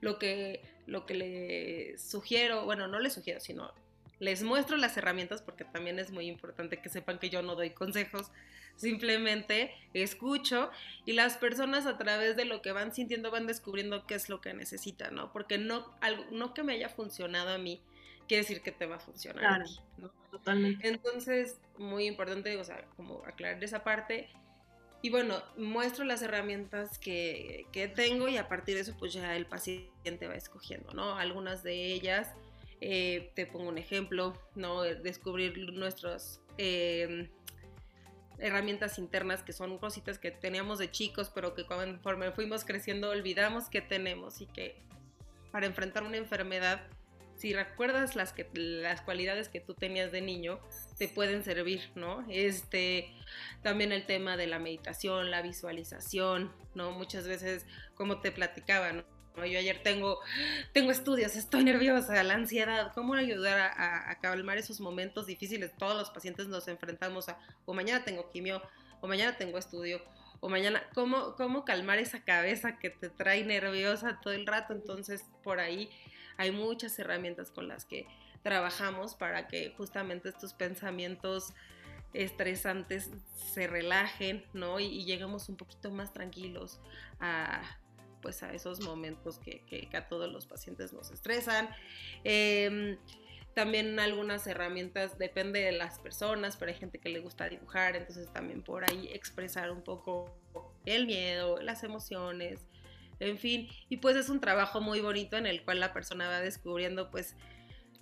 lo 0.00 0.18
que, 0.18 0.62
lo 0.87 1.06
que 1.06 1.14
les 1.14 2.02
sugiero, 2.02 2.64
bueno, 2.64 2.88
no 2.88 2.99
les 3.00 3.12
sugiero, 3.12 3.40
sino 3.40 3.72
les 4.18 4.42
muestro 4.42 4.76
las 4.76 4.96
herramientas 4.96 5.42
porque 5.42 5.64
también 5.64 5.99
es 5.99 6.10
muy 6.10 6.26
importante 6.26 6.80
que 6.80 6.88
sepan 6.88 7.18
que 7.18 7.30
yo 7.30 7.42
no 7.42 7.54
doy 7.54 7.70
consejos, 7.70 8.30
simplemente 8.76 9.75
escucho 9.92 10.70
y 11.04 11.12
las 11.12 11.37
personas 11.37 11.87
a 11.87 11.99
través 11.99 12.37
de 12.37 12.44
lo 12.44 12.62
que 12.62 12.72
van 12.72 12.94
sintiendo 12.94 13.30
van 13.30 13.46
descubriendo 13.46 14.06
qué 14.06 14.14
es 14.14 14.28
lo 14.28 14.40
que 14.40 14.54
necesitan, 14.54 15.14
¿no? 15.14 15.32
Porque 15.32 15.58
no, 15.58 15.94
algo, 16.00 16.25
no 16.30 16.54
que 16.54 16.62
me 16.62 16.75
haya 16.75 16.88
funcionado 16.88 17.50
a 17.50 17.58
mí, 17.58 17.80
quiere 18.30 18.44
decir 18.44 18.62
que 18.62 18.70
te 18.70 18.87
va 18.87 18.94
a 18.94 19.00
funcionar. 19.00 19.40
Claro, 19.40 20.12
totalmente. 20.30 20.87
Entonces, 20.87 21.58
muy 21.76 22.06
importante, 22.06 22.56
o 22.58 22.62
sea, 22.62 22.84
como 22.94 23.25
aclarar 23.26 23.62
esa 23.64 23.82
parte. 23.82 24.28
Y 25.02 25.10
bueno, 25.10 25.42
muestro 25.56 26.04
las 26.04 26.22
herramientas 26.22 26.96
que, 27.00 27.66
que, 27.72 27.88
tengo 27.88 28.28
y 28.28 28.37
a 28.37 28.46
partir 28.46 28.76
de 28.76 28.82
eso, 28.82 28.94
pues 28.96 29.12
ya 29.12 29.34
el 29.34 29.46
paciente 29.46 30.28
va 30.28 30.37
escogiendo, 30.37 30.92
¿no? 30.92 31.16
Algunas 31.16 31.64
de 31.64 31.87
ellas, 31.92 32.32
eh, 32.80 33.32
te 33.34 33.46
pongo 33.46 33.68
un 33.68 33.78
ejemplo, 33.78 34.40
¿no? 34.54 34.82
Descubrir 34.82 35.72
nuestras 35.72 36.40
em, 36.56 37.28
herramientas 38.38 39.00
internas 39.00 39.42
que 39.42 39.52
son 39.52 39.76
cositas 39.78 40.20
que 40.20 40.30
teníamos 40.30 40.78
de 40.78 40.88
chicos, 40.88 41.32
pero 41.34 41.56
que 41.56 41.66
conforme 41.66 42.30
fuimos 42.30 42.64
creciendo 42.64 43.10
olvidamos 43.10 43.68
que 43.68 43.80
tenemos 43.80 44.40
y 44.40 44.46
que 44.46 44.76
para 45.50 45.66
enfrentar 45.66 46.04
una 46.04 46.16
enfermedad 46.16 46.87
si 47.40 47.54
recuerdas 47.54 48.16
las, 48.16 48.35
que, 48.35 48.47
las 48.52 49.00
cualidades 49.00 49.49
que 49.49 49.61
tú 49.61 49.73
tenías 49.73 50.12
de 50.12 50.20
niño, 50.20 50.61
te 50.99 51.09
pueden 51.09 51.42
servir, 51.42 51.90
¿no? 51.94 52.23
Este, 52.28 53.14
también 53.62 53.92
el 53.92 54.04
tema 54.04 54.37
de 54.37 54.47
la 54.47 54.59
meditación, 54.59 55.30
la 55.30 55.40
visualización, 55.40 56.52
¿no? 56.75 56.92
Muchas 56.92 57.26
veces, 57.26 57.64
como 57.94 58.20
te 58.20 58.30
platicaba, 58.30 58.92
¿no? 58.92 59.04
Yo 59.37 59.59
ayer 59.59 59.82
tengo, 59.82 60.20
tengo 60.75 60.90
estudios, 60.90 61.35
estoy 61.35 61.64
nerviosa, 61.64 62.23
la 62.23 62.35
ansiedad, 62.35 62.92
¿cómo 62.94 63.14
ayudar 63.14 63.73
a, 63.75 64.18
calmar 64.20 64.59
esos 64.59 64.80
momentos 64.80 65.26
difíciles? 65.26 65.75
Todos 65.78 65.97
los 65.97 66.11
pacientes 66.11 66.49
nos 66.49 66.68
enfrentamos 66.68 67.30
a, 67.30 67.38
o 67.64 67.73
mañana 67.73 68.04
tengo 68.04 68.28
quimio, 68.28 68.61
o 69.00 69.09
mañana 69.09 69.38
tengo 69.38 69.56
estudio, 69.56 70.02
o 70.40 70.50
mañana, 70.50 70.82
¿cómo, 70.94 71.37
cómo 71.37 71.64
calmar 71.64 71.99
esa 72.00 72.23
cabeza 72.23 72.78
que 72.78 72.90
te 72.90 73.09
trae 73.09 73.42
nerviosa 73.44 74.20
todo 74.23 74.35
el 74.35 74.47
rato? 74.47 74.75
Entonces, 74.75 75.25
por 75.42 75.59
ahí 75.59 75.88
hay 76.40 76.52
muchas 76.52 76.99
herramientas 76.99 77.50
con 77.50 77.68
las 77.68 77.85
que 77.85 78.06
trabajamos 78.42 79.14
para 79.14 79.47
que 79.47 79.75
justamente 79.76 80.30
estos 80.30 80.54
pensamientos 80.54 81.52
estresantes 82.14 83.11
se 83.52 83.66
relajen, 83.66 84.42
¿no? 84.54 84.80
Y, 84.80 85.04
lleguemos 85.04 85.50
un 85.50 85.56
poquito 85.59 85.90
más 85.90 86.14
tranquilos 86.14 86.80
a, 87.20 87.61
pues 88.23 88.42
a 88.42 88.54
esos 88.54 88.80
momentos 88.80 89.38
que, 89.38 89.87
a 89.92 90.09
todos 90.09 90.32
los 90.32 90.47
pacientes 90.47 90.94
nos 90.94 91.11
estresan. 91.11 91.68
Em, 92.25 92.97
también 93.52 94.00
algunas 94.00 94.47
herramientas, 94.47 95.18
depende 95.18 95.61
de 95.61 95.73
las 95.73 95.99
personas, 95.99 96.56
pero 96.56 96.73
hay 96.73 96.78
gente 96.78 97.00
que 97.00 97.11
le 97.11 97.20
gusta 97.20 97.50
dibujar, 97.50 97.97
entonces 97.97 98.32
también 98.32 98.62
por 98.62 98.90
ahí 98.90 99.11
expresar 99.12 99.70
un 99.70 99.82
poco 99.82 100.35
el 100.87 101.04
miedo, 101.04 101.61
las 101.61 101.85
emociones, 101.85 102.61
en 103.21 103.39
fin, 103.39 103.69
y 103.89 103.99
pues 103.99 104.17
es 104.17 104.29
un 104.29 104.41
trabajo 104.41 104.81
muy 104.81 105.00
bonito 105.00 105.37
en 105.37 105.47
el 105.47 105.62
cual 105.62 105.81
la 105.81 105.93
persona 105.93 106.29
va 106.29 106.41
descubriendo 106.41 107.11
pues 107.11 107.37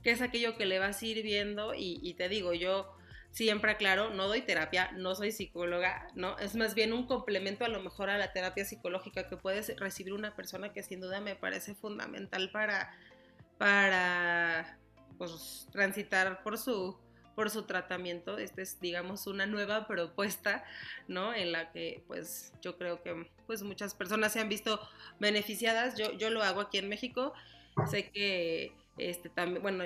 qué 0.03 0.13
es 0.13 0.23
aquello 0.23 0.57
que 0.57 0.67
le 0.67 0.79
va 0.79 0.93
sirviendo 0.93 1.75
y, 1.75 1.99
y 2.03 2.15
te 2.15 2.29
digo, 2.29 2.55
yo 2.55 2.95
siempre 3.31 3.73
aclaro, 3.73 4.11
no 4.11 4.29
doy 4.29 4.43
terapia, 4.43 4.91
no 4.93 5.15
soy 5.15 5.33
psicóloga, 5.33 6.09
¿no? 6.15 6.39
Es 6.39 6.55
más 6.55 6.75
bien 6.75 6.93
un 6.93 7.07
complemento 7.07 7.65
a 7.65 7.69
lo 7.69 7.81
mejor 7.81 8.11
a 8.11 8.19
la 8.19 8.33
terapia 8.33 8.65
psicológica 8.65 9.29
que 9.29 9.37
puede 9.37 9.63
recibir 9.77 10.13
una 10.13 10.35
persona 10.35 10.73
que 10.73 10.83
sin 10.83 11.01
duda 11.01 11.21
me 11.21 11.37
parece 11.37 11.75
fundamental 11.75 12.51
para, 12.51 12.97
para 13.59 14.79
pues, 15.19 15.69
transitar 15.73 16.43
por 16.43 16.59
su, 16.59 16.99
por 17.35 17.51
su 17.51 17.65
tratamiento. 17.65 18.39
Esta 18.39 18.63
es, 18.63 18.81
digamos, 18.81 19.27
una 19.27 19.47
nueva 19.47 19.87
propuesta, 19.87 20.65
¿no? 21.07 21.35
En 21.35 21.53
la 21.53 21.71
que, 21.71 22.03
pues, 22.07 22.53
yo 22.63 22.79
creo 22.79 23.03
que, 23.03 23.31
pues, 23.49 23.63
muchas 23.63 23.95
personas 23.95 24.35
se 24.35 24.41
han 24.41 24.49
visto 24.49 24.79
beneficiadas. 25.19 25.97
Yo, 25.97 26.13
yo 26.13 26.29
lo 26.31 26.43
hago 26.43 26.61
aquí 26.61 26.77
en 26.79 26.89
México. 26.89 27.33
Sé 27.91 28.11
que 28.11 28.73
este, 28.99 29.31
también, 29.31 29.63
bueno, 29.63 29.85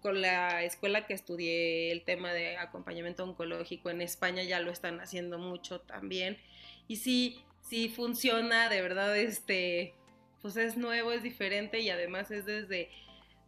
con 0.00 0.20
la 0.22 0.62
escuela 0.62 1.06
que 1.06 1.14
estudié 1.14 1.90
el 1.90 2.04
tema 2.04 2.32
de 2.32 2.56
acompañamiento 2.58 3.24
oncológico 3.24 3.90
en 3.90 4.02
España 4.02 4.44
ya 4.44 4.60
lo 4.60 4.70
están 4.70 5.00
haciendo 5.00 5.38
mucho 5.38 5.80
también. 5.80 6.38
Y 6.86 6.96
sí, 6.96 7.42
sí 7.60 7.88
funciona, 7.88 8.68
de 8.68 8.82
verdad, 8.82 9.16
este, 9.16 9.94
pues 10.40 10.56
es 10.56 10.76
nuevo, 10.76 11.10
es 11.10 11.24
diferente 11.24 11.80
y 11.80 11.90
además 11.90 12.30
es 12.30 12.46
desde, 12.46 12.88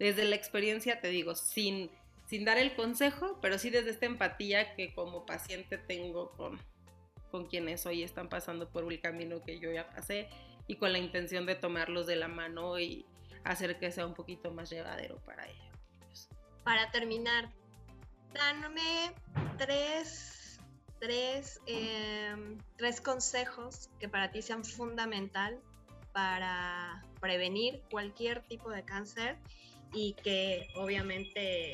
desde 0.01 0.25
la 0.25 0.35
experiencia, 0.35 1.01
te 1.01 1.09
digo, 1.09 1.37
sin, 1.37 1.91
sin 2.27 2.45
dar 2.45 2.59
el 2.59 2.75
consejo, 2.75 3.39
pero 3.41 3.59
sí 3.59 3.71
desde 3.71 3.91
esta 3.91 4.07
empatía 4.07 4.75
que 4.75 4.95
como 4.95 5.27
paciente 5.27 5.79
tengo 5.79 6.33
con, 6.33 6.59
con 7.35 7.47
quienes 7.47 7.85
hoy 7.85 8.05
están 8.05 8.29
pasando 8.29 8.69
por 8.69 8.85
el 8.93 9.01
camino 9.01 9.43
que 9.43 9.59
yo 9.59 9.73
ya 9.73 9.91
pasé 9.91 10.29
y 10.69 10.77
con 10.77 10.93
la 10.93 11.01
intención 11.01 11.47
de 11.47 11.57
tomarlos 11.57 12.07
de 12.07 12.15
la 12.15 12.29
mano 12.29 12.79
y, 12.79 13.05
hacer 13.43 13.77
que 13.81 13.91
sea 13.91 14.07
un 14.07 14.15
poquito 14.15 14.53
más 14.53 14.71
llevadero 14.71 15.17
para 15.25 15.45
ellos. 15.49 16.29
Para 16.63 16.93
terminar, 16.93 17.51
dame 18.33 19.13
tres, 19.59 20.61
tres, 21.01 21.61
em, 21.67 22.57
tres 22.77 23.01
consejos 23.01 23.91
que 23.99 24.09
para 24.09 24.31
ti 24.31 24.41
sean 24.41 24.65
fundamental 24.65 25.59
para 26.13 27.05
prevenir 27.21 27.83
cualquier 27.91 28.45
tipo 28.45 28.71
de 28.71 28.85
cáncer 28.85 29.39
y 29.93 30.13
que 30.23 30.69
obviamente 30.77 31.73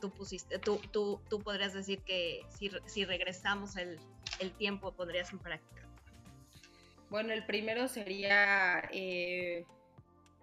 tú 0.00 0.08
pusiste, 0.10 0.58
tú, 0.58 0.80
tú, 0.90 1.20
tú 1.28 1.42
podrías 1.42 1.74
decir 1.74 2.00
que 2.00 2.46
si, 2.48 2.70
si 2.86 3.04
regresamos 3.04 3.76
el, 3.76 4.00
el, 4.40 4.52
tiempo 4.52 4.92
podrías 4.92 5.32
en 5.32 5.38
práctica. 5.38 5.82
Bueno, 7.10 7.32
el 7.32 7.44
primero 7.44 7.88
sería 7.88 8.88
eh, 8.92 9.64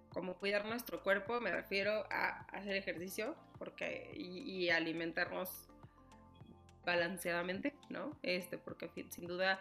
como 0.09 0.35
cuidar 0.35 0.65
nuestro 0.65 1.01
cuerpo, 1.01 1.39
me 1.41 1.51
refiero 1.51 2.05
a 2.11 2.45
hacer 2.51 2.75
ejercicio 2.75 3.35
porque, 3.57 4.11
y, 4.15 4.69
alimentarnos 4.69 5.67
balanceadamente, 6.85 7.73
¿no? 7.89 8.17
Este, 8.23 8.57
porque 8.57 8.89
sin 9.09 9.27
duda 9.27 9.59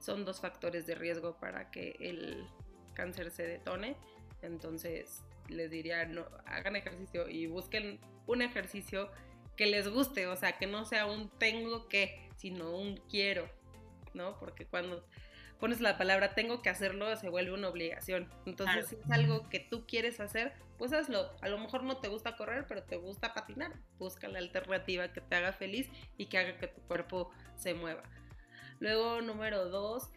son 0.00 0.24
dos 0.24 0.40
factores 0.40 0.86
de 0.86 0.94
riesgo 0.94 1.36
para 1.38 1.70
que 1.70 1.96
el 2.00 2.46
cáncer 2.94 3.30
se 3.30 3.46
detone. 3.46 3.96
Entonces 4.42 5.22
les 5.48 5.70
diría, 5.70 6.04
no, 6.06 6.26
hagan 6.46 6.76
ejercicio 6.76 7.28
y 7.28 7.46
busquen 7.46 8.00
un 8.26 8.42
ejercicio 8.42 9.10
que 9.56 9.66
les 9.66 9.88
guste, 9.88 10.26
o 10.26 10.36
sea, 10.36 10.58
que 10.58 10.66
no 10.66 10.84
sea 10.84 11.06
un 11.06 11.28
tengo 11.30 11.88
que, 11.88 12.27
sino 12.38 12.70
un 12.70 12.96
quiero, 13.10 13.48
¿no? 14.14 14.38
Porque 14.38 14.66
cuando 14.66 15.04
pones 15.60 15.80
la 15.80 15.98
palabra 15.98 16.34
tengo 16.34 16.62
que 16.62 16.70
hacerlo, 16.70 17.14
se 17.16 17.28
vuelve 17.28 17.52
una 17.52 17.68
obligación. 17.68 18.28
Entonces, 18.46 18.88
si 18.88 18.96
es 18.96 19.10
algo 19.10 19.48
que 19.48 19.60
tú 19.60 19.86
quieres 19.86 20.20
hacer, 20.20 20.52
pues 20.78 20.92
hazlo. 20.92 21.30
A 21.42 21.48
lo 21.48 21.58
mejor 21.58 21.82
no 21.82 21.98
te 21.98 22.08
gusta 22.08 22.36
correr, 22.36 22.66
pero 22.66 22.82
te 22.84 22.96
gusta 22.96 23.34
patinar. 23.34 23.72
Busca 23.98 24.28
la 24.28 24.38
alternativa 24.38 25.12
que 25.12 25.20
te 25.20 25.36
haga 25.36 25.52
feliz 25.52 25.90
y 26.16 26.26
que 26.26 26.38
haga 26.38 26.56
que 26.58 26.68
tu 26.68 26.80
cuerpo 26.82 27.30
se 27.56 27.74
mueva. 27.74 28.04
Luego, 28.78 29.20
número 29.20 29.68
dos, 29.68 30.08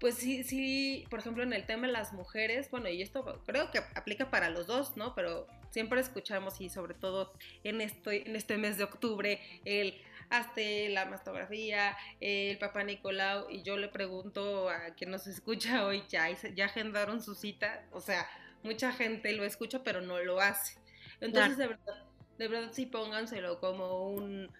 pues 0.00 0.16
sí, 0.16 0.42
sí, 0.42 1.06
por 1.10 1.20
ejemplo, 1.20 1.42
en 1.42 1.52
el 1.52 1.66
tema 1.66 1.86
de 1.86 1.92
las 1.92 2.12
mujeres, 2.12 2.70
bueno, 2.70 2.88
y 2.88 3.02
esto 3.02 3.42
creo 3.46 3.70
que 3.70 3.78
aplica 3.94 4.30
para 4.30 4.50
los 4.50 4.66
dos, 4.66 4.96
¿no? 4.96 5.14
Pero 5.14 5.46
siempre 5.70 6.00
escuchamos 6.00 6.60
y 6.60 6.68
sobre 6.68 6.94
todo 6.94 7.32
en, 7.62 7.80
en 7.80 8.36
este 8.36 8.56
mes 8.56 8.78
de 8.78 8.84
octubre, 8.84 9.40
el 9.64 10.00
hazte 10.30 10.88
la 10.88 11.06
mastografía, 11.06 11.96
el 12.20 12.56
papá 12.58 12.84
Nicolau, 12.84 13.50
y 13.50 13.62
yo 13.62 13.76
le 13.76 13.88
pregunto 13.88 14.70
a 14.70 14.94
quien 14.94 15.10
nos 15.10 15.26
escucha 15.26 15.84
hoy, 15.84 16.04
ya, 16.08 16.28
ya 16.30 16.64
agendaron 16.66 17.22
su 17.22 17.34
cita, 17.34 17.84
o 17.92 18.00
sea, 18.00 18.26
mucha 18.62 18.92
gente 18.92 19.32
lo 19.32 19.44
escucha 19.44 19.82
pero 19.82 20.00
no 20.00 20.18
lo 20.20 20.40
hace. 20.40 20.78
Entonces, 21.20 21.56
de 21.58 21.66
verdad, 21.66 22.04
de 22.38 22.48
verdad 22.48 22.70
sí 22.72 22.86
pónganselo 22.86 23.60
como 23.60 24.08
un 24.08 24.50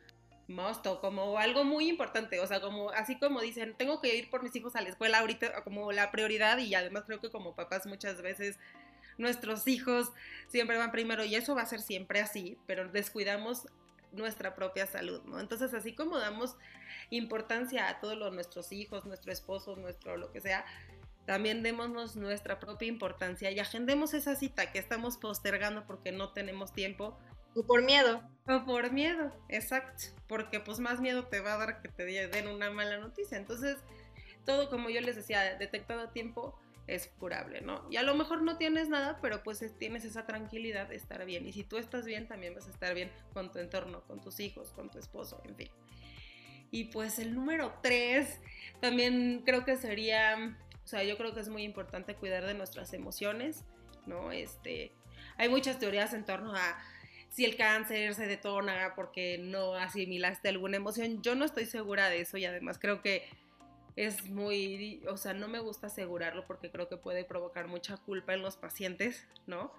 mosto, 0.48 1.00
como 1.00 1.38
algo 1.38 1.64
muy 1.64 1.88
importante, 1.88 2.40
o 2.40 2.46
sea, 2.46 2.60
como 2.60 2.90
así 2.90 3.18
como 3.18 3.40
dicen, 3.40 3.74
tengo 3.78 4.00
que 4.00 4.16
ir 4.16 4.28
por 4.30 4.42
mis 4.42 4.54
hijos 4.56 4.74
a 4.76 4.80
la 4.80 4.88
escuela 4.88 5.20
ahorita 5.20 5.62
como 5.62 5.92
la 5.92 6.10
prioridad 6.10 6.58
y 6.58 6.74
además 6.74 7.04
creo 7.06 7.20
que 7.20 7.30
como 7.30 7.54
papás 7.54 7.86
muchas 7.86 8.20
veces 8.20 8.58
nuestros 9.16 9.68
hijos 9.68 10.10
siempre 10.48 10.76
van 10.76 10.90
primero 10.90 11.24
y 11.24 11.36
eso 11.36 11.54
va 11.54 11.62
a 11.62 11.66
ser 11.66 11.80
siempre 11.80 12.20
así, 12.20 12.58
pero 12.66 12.88
descuidamos 12.88 13.68
nuestra 14.12 14.54
propia 14.54 14.86
salud, 14.86 15.22
¿no? 15.24 15.40
Entonces, 15.40 15.72
así 15.74 15.94
como 15.94 16.18
damos 16.18 16.56
importancia 17.10 17.88
a 17.88 18.00
todos 18.00 18.16
los, 18.16 18.32
nuestros 18.32 18.72
hijos, 18.72 19.04
nuestro 19.06 19.32
esposo, 19.32 19.76
nuestro 19.76 20.16
lo 20.16 20.32
que 20.32 20.40
sea, 20.40 20.64
también 21.26 21.62
démonos 21.62 22.16
nuestra 22.16 22.58
propia 22.58 22.88
importancia 22.88 23.50
y 23.50 23.60
agendemos 23.60 24.14
esa 24.14 24.34
cita 24.34 24.72
que 24.72 24.78
estamos 24.78 25.16
postergando 25.16 25.86
porque 25.86 26.12
no 26.12 26.32
tenemos 26.32 26.72
tiempo. 26.72 27.16
O 27.54 27.64
por 27.64 27.82
miedo. 27.82 28.22
O 28.48 28.64
por 28.64 28.90
miedo, 28.92 29.32
exacto. 29.48 30.04
Porque 30.26 30.60
pues 30.60 30.80
más 30.80 31.00
miedo 31.00 31.26
te 31.26 31.40
va 31.40 31.54
a 31.54 31.58
dar 31.58 31.82
que 31.82 31.88
te 31.88 32.04
den 32.04 32.48
una 32.48 32.70
mala 32.70 32.98
noticia. 32.98 33.36
Entonces, 33.36 33.76
todo 34.44 34.70
como 34.70 34.90
yo 34.90 35.00
les 35.00 35.16
decía, 35.16 35.56
detectado 35.56 36.00
a 36.00 36.12
tiempo, 36.12 36.58
es 36.90 37.06
curable, 37.18 37.60
¿no? 37.60 37.86
Y 37.90 37.96
a 37.96 38.02
lo 38.02 38.14
mejor 38.14 38.42
no 38.42 38.56
tienes 38.56 38.88
nada, 38.88 39.18
pero 39.22 39.42
pues 39.42 39.64
tienes 39.78 40.04
esa 40.04 40.26
tranquilidad 40.26 40.88
de 40.88 40.96
estar 40.96 41.24
bien. 41.24 41.46
Y 41.46 41.52
si 41.52 41.64
tú 41.64 41.78
estás 41.78 42.04
bien, 42.04 42.26
también 42.26 42.54
vas 42.54 42.66
a 42.66 42.70
estar 42.70 42.94
bien 42.94 43.10
con 43.32 43.52
tu 43.52 43.58
entorno, 43.58 44.02
con 44.02 44.20
tus 44.20 44.40
hijos, 44.40 44.72
con 44.72 44.90
tu 44.90 44.98
esposo, 44.98 45.40
en 45.44 45.56
fin. 45.56 45.70
Y 46.70 46.84
pues 46.84 47.18
el 47.18 47.34
número 47.34 47.74
tres, 47.82 48.40
también 48.80 49.42
creo 49.44 49.64
que 49.64 49.76
sería, 49.76 50.56
o 50.84 50.86
sea, 50.86 51.04
yo 51.04 51.16
creo 51.16 51.34
que 51.34 51.40
es 51.40 51.48
muy 51.48 51.62
importante 51.62 52.14
cuidar 52.14 52.46
de 52.46 52.54
nuestras 52.54 52.92
emociones, 52.92 53.64
¿no? 54.06 54.32
Este, 54.32 54.92
hay 55.36 55.48
muchas 55.48 55.78
teorías 55.78 56.12
en 56.12 56.24
torno 56.24 56.54
a 56.54 56.78
si 57.28 57.44
el 57.44 57.56
cáncer 57.56 58.14
se 58.14 58.26
detona 58.26 58.94
porque 58.96 59.38
no 59.38 59.74
asimilaste 59.74 60.48
alguna 60.48 60.76
emoción. 60.76 61.22
Yo 61.22 61.34
no 61.36 61.44
estoy 61.44 61.66
segura 61.66 62.08
de 62.08 62.20
eso 62.20 62.36
y 62.36 62.44
además 62.44 62.78
creo 62.78 63.02
que 63.02 63.28
es 64.06 64.30
muy, 64.30 65.02
o 65.08 65.18
sea, 65.18 65.34
no 65.34 65.46
me 65.46 65.58
gusta 65.58 65.88
asegurarlo 65.88 66.46
porque 66.46 66.70
creo 66.70 66.88
que 66.88 66.96
puede 66.96 67.22
provocar 67.22 67.68
mucha 67.68 67.98
culpa 67.98 68.32
en 68.32 68.40
los 68.40 68.56
pacientes, 68.56 69.26
¿no? 69.46 69.74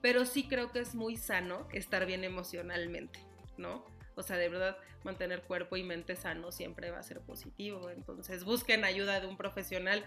Pero 0.00 0.26
sí 0.26 0.48
creo 0.48 0.72
que 0.72 0.80
es 0.80 0.96
muy 0.96 1.16
sano 1.16 1.68
estar 1.72 2.04
bien 2.04 2.24
emocionalmente, 2.24 3.20
¿no? 3.56 3.84
O 4.16 4.24
sea, 4.24 4.36
de 4.36 4.48
verdad, 4.48 4.76
mantener 5.04 5.42
cuerpo 5.42 5.76
y 5.76 5.84
mente 5.84 6.16
sano 6.16 6.50
siempre 6.50 6.90
va 6.90 6.98
a 6.98 7.02
ser 7.04 7.20
positivo. 7.20 7.88
Entonces, 7.90 8.42
busquen 8.42 8.82
ayuda 8.84 9.20
de 9.20 9.28
un 9.28 9.36
profesional 9.36 10.04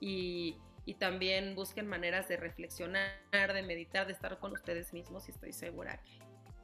y, 0.00 0.56
y 0.86 0.94
también 0.94 1.54
busquen 1.54 1.86
maneras 1.86 2.28
de 2.28 2.38
reflexionar, 2.38 3.12
de 3.30 3.62
meditar, 3.62 4.06
de 4.06 4.14
estar 4.14 4.38
con 4.38 4.52
ustedes 4.52 4.94
mismos 4.94 5.28
y 5.28 5.32
estoy 5.32 5.52
segura 5.52 6.02
que, 6.02 6.18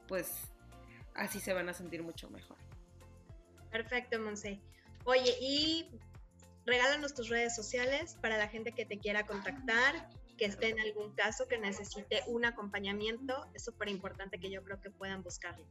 pues, 0.07 0.51
así 1.13 1.39
se 1.39 1.53
van 1.53 1.69
a 1.69 1.73
sentir 1.75 2.01
mucho 2.01 2.27
mejor. 2.31 2.57
Perfecto, 3.71 4.19
Monse. 4.19 4.59
Oye, 5.05 5.35
y 5.39 5.99
regálanos 6.65 7.13
tus 7.13 7.29
redes 7.29 7.55
sociales 7.55 8.17
para 8.21 8.37
la 8.37 8.47
gente 8.47 8.71
que 8.71 8.85
te 8.85 8.97
quiera 8.97 9.25
contactar, 9.25 10.09
que 10.37 10.45
esté 10.45 10.69
en 10.69 10.79
algún 10.79 11.13
caso, 11.13 11.47
que 11.47 11.57
necesite 11.57 12.21
un 12.27 12.45
acompañamiento. 12.45 13.47
Es 13.53 13.65
súper 13.65 13.89
importante 13.89 14.39
que 14.39 14.49
yo 14.49 14.63
creo 14.63 14.81
que 14.81 14.89
puedan 14.89 15.23
buscarlo. 15.23 15.65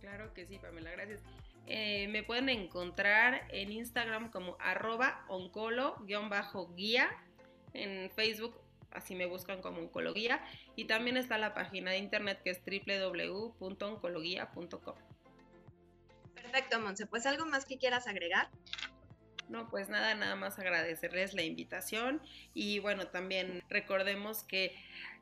Claro 0.00 0.34
que 0.34 0.46
sí, 0.46 0.58
Pamela, 0.58 0.90
gracias. 0.90 1.22
Eh, 1.66 2.08
me 2.08 2.22
pueden 2.22 2.50
encontrar 2.50 3.48
en 3.50 3.72
Instagram 3.72 4.30
como 4.30 4.56
arroba 4.60 5.24
oncolo-guía, 5.28 7.10
en 7.72 8.10
Facebook 8.10 8.60
así 8.94 9.14
me 9.14 9.26
buscan 9.26 9.60
como 9.60 9.80
oncología. 9.80 10.42
Y 10.76 10.86
también 10.86 11.18
está 11.18 11.36
la 11.36 11.52
página 11.52 11.90
de 11.90 11.98
internet 11.98 12.40
que 12.42 12.48
es 12.50 12.62
www.oncologia.com. 12.64 14.94
Perfecto, 16.34 16.80
Monse. 16.80 17.04
Pues 17.06 17.26
algo 17.26 17.44
más 17.46 17.66
que 17.66 17.78
quieras 17.78 18.06
agregar. 18.06 18.48
No, 19.48 19.68
pues 19.68 19.88
nada, 19.88 20.14
nada 20.14 20.36
más 20.36 20.58
agradecerles 20.58 21.34
la 21.34 21.42
invitación 21.42 22.22
y 22.54 22.78
bueno, 22.78 23.08
también 23.08 23.62
recordemos 23.68 24.42
que, 24.42 24.74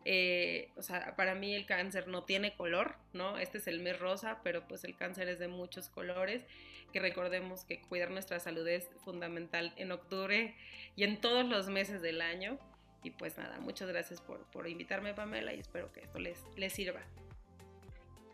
eh, 0.05 0.71
o 0.77 0.83
sea, 0.83 1.17
para 1.17 1.35
mí 1.35 1.55
el 1.55 1.67
cáncer 1.67 2.07
no 2.07 2.25
tiene 2.25 2.55
color, 2.55 2.97
¿no? 3.13 3.39
Este 3.39 3.59
es 3.59 3.67
el 3.67 3.81
mes 3.81 3.99
rosa, 3.99 4.41
pero 4.45 4.67
pues 4.69 4.85
el 4.85 4.97
cáncer 4.97 5.29
es 5.29 5.39
de 5.39 5.49
muchos 5.49 5.89
colores, 5.89 6.45
que 6.93 7.01
recordemos 7.01 7.65
que 7.65 7.81
cuidar 7.81 8.11
nuestra 8.11 8.39
salud 8.39 8.67
es 8.69 8.91
fundamental 9.05 9.73
en 9.77 9.91
octubre 9.91 10.55
y 10.95 11.05
en 11.05 11.21
todos 11.21 11.45
los 11.45 11.69
meses 11.69 12.03
del 12.03 12.21
año. 12.21 12.59
Y 13.03 13.11
pues 13.11 13.37
nada, 13.37 13.59
muchas 13.59 13.89
gracias 13.89 14.21
por, 14.21 14.45
por 14.53 14.69
invitarme, 14.69 15.15
Pamela, 15.15 15.53
y 15.53 15.59
espero 15.59 15.91
que 15.93 16.01
esto 16.01 16.21
les, 16.21 16.39
les 16.57 16.73
sirva. 16.73 17.01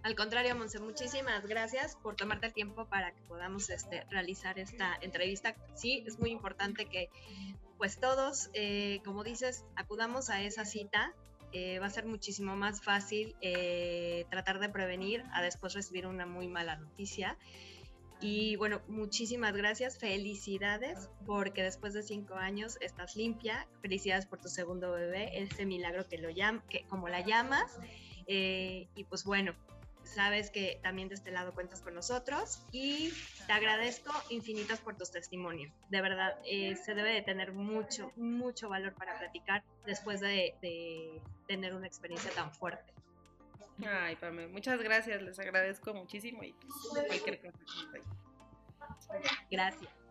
Al 0.03 0.15
contrario, 0.15 0.55
Monse, 0.55 0.79
muchísimas 0.79 1.45
gracias 1.47 1.97
por 1.97 2.15
tomarte 2.15 2.47
el 2.47 2.53
tiempo 2.53 2.87
para 2.87 3.13
que 3.13 3.21
podamos 3.23 3.69
este, 3.69 4.05
realizar 4.11 4.59
esta 4.59 4.97
entrevista. 5.01 5.57
Sí, 5.75 6.05
es 6.07 6.19
muy 6.19 6.31
importante 6.31 6.87
que 6.87 7.11
pues 7.79 7.99
todos, 7.99 8.51
eh, 8.55 9.01
como 9.05 9.25
dices, 9.25 9.65
acudamos 9.77 10.31
a 10.31 10.43
esa 10.43 10.65
cita. 10.65 11.15
Eh, 11.53 11.79
va 11.79 11.87
a 11.87 11.91
ser 11.91 12.05
muchísimo 12.05 12.57
más 12.57 12.83
fácil 12.83 13.35
eh, 13.41 14.27
tratar 14.29 14.59
de 14.59 14.69
prevenir 14.69 15.25
a 15.33 15.41
después 15.41 15.73
recibir 15.73 16.07
una 16.07 16.27
muy 16.27 16.47
mala 16.47 16.77
noticia. 16.77 17.39
Y 18.21 18.57
bueno, 18.57 18.83
muchísimas 18.89 19.57
gracias, 19.57 19.99
felicidades, 19.99 21.09
porque 21.25 21.63
después 21.63 21.95
de 21.95 22.03
cinco 22.03 22.35
años 22.35 22.77
estás 22.81 23.17
limpia. 23.17 23.67
Felicidades 23.81 24.27
por 24.27 24.41
tu 24.41 24.49
segundo 24.49 24.91
bebé, 24.93 25.41
ese 25.41 25.65
milagro 25.65 26.07
que 26.07 26.19
lo 26.19 26.31
llama, 26.31 26.65
que 26.69 26.85
como 26.89 27.09
la 27.09 27.21
llamas. 27.25 27.79
y 28.27 29.05
pues 29.09 29.25
bueno, 29.25 29.55
sabes 30.15 30.51
que 30.51 30.81
también 30.83 31.09
de 31.09 31.15
este 31.15 31.31
lado 31.31 31.55
cuentas 31.55 31.83
con 31.83 31.95
nosotros 31.95 32.65
y 32.73 33.13
te 33.47 33.53
agradezco 33.53 34.13
infinitas 34.31 34.81
por 34.81 34.97
tus 34.97 35.11
testimonios. 35.11 35.73
De 35.91 36.01
verdad, 36.01 36.39
eh, 36.45 36.77
se 36.77 36.95
debe 36.95 37.13
de 37.13 37.23
tener 37.23 37.53
mucho, 37.53 38.13
mucho 38.17 38.69
valor 38.69 38.95
para 38.95 39.19
platicar 39.19 39.63
después 39.87 40.21
de, 40.21 40.55
de 40.63 41.21
tener 41.47 41.75
una 41.75 41.87
experiencia 41.87 42.31
tan 42.33 42.53
fuerte. 42.53 42.93
Ay, 43.87 44.17
Pame, 44.17 44.49
muchas 44.49 44.83
gracias, 44.83 45.23
les 45.23 45.39
agradezco 45.39 45.95
muchísimo 45.95 46.43
y 46.43 46.53
pues, 46.53 47.07
cualquier 47.07 47.41
cosa. 47.41 47.59
Gracias. 49.51 50.08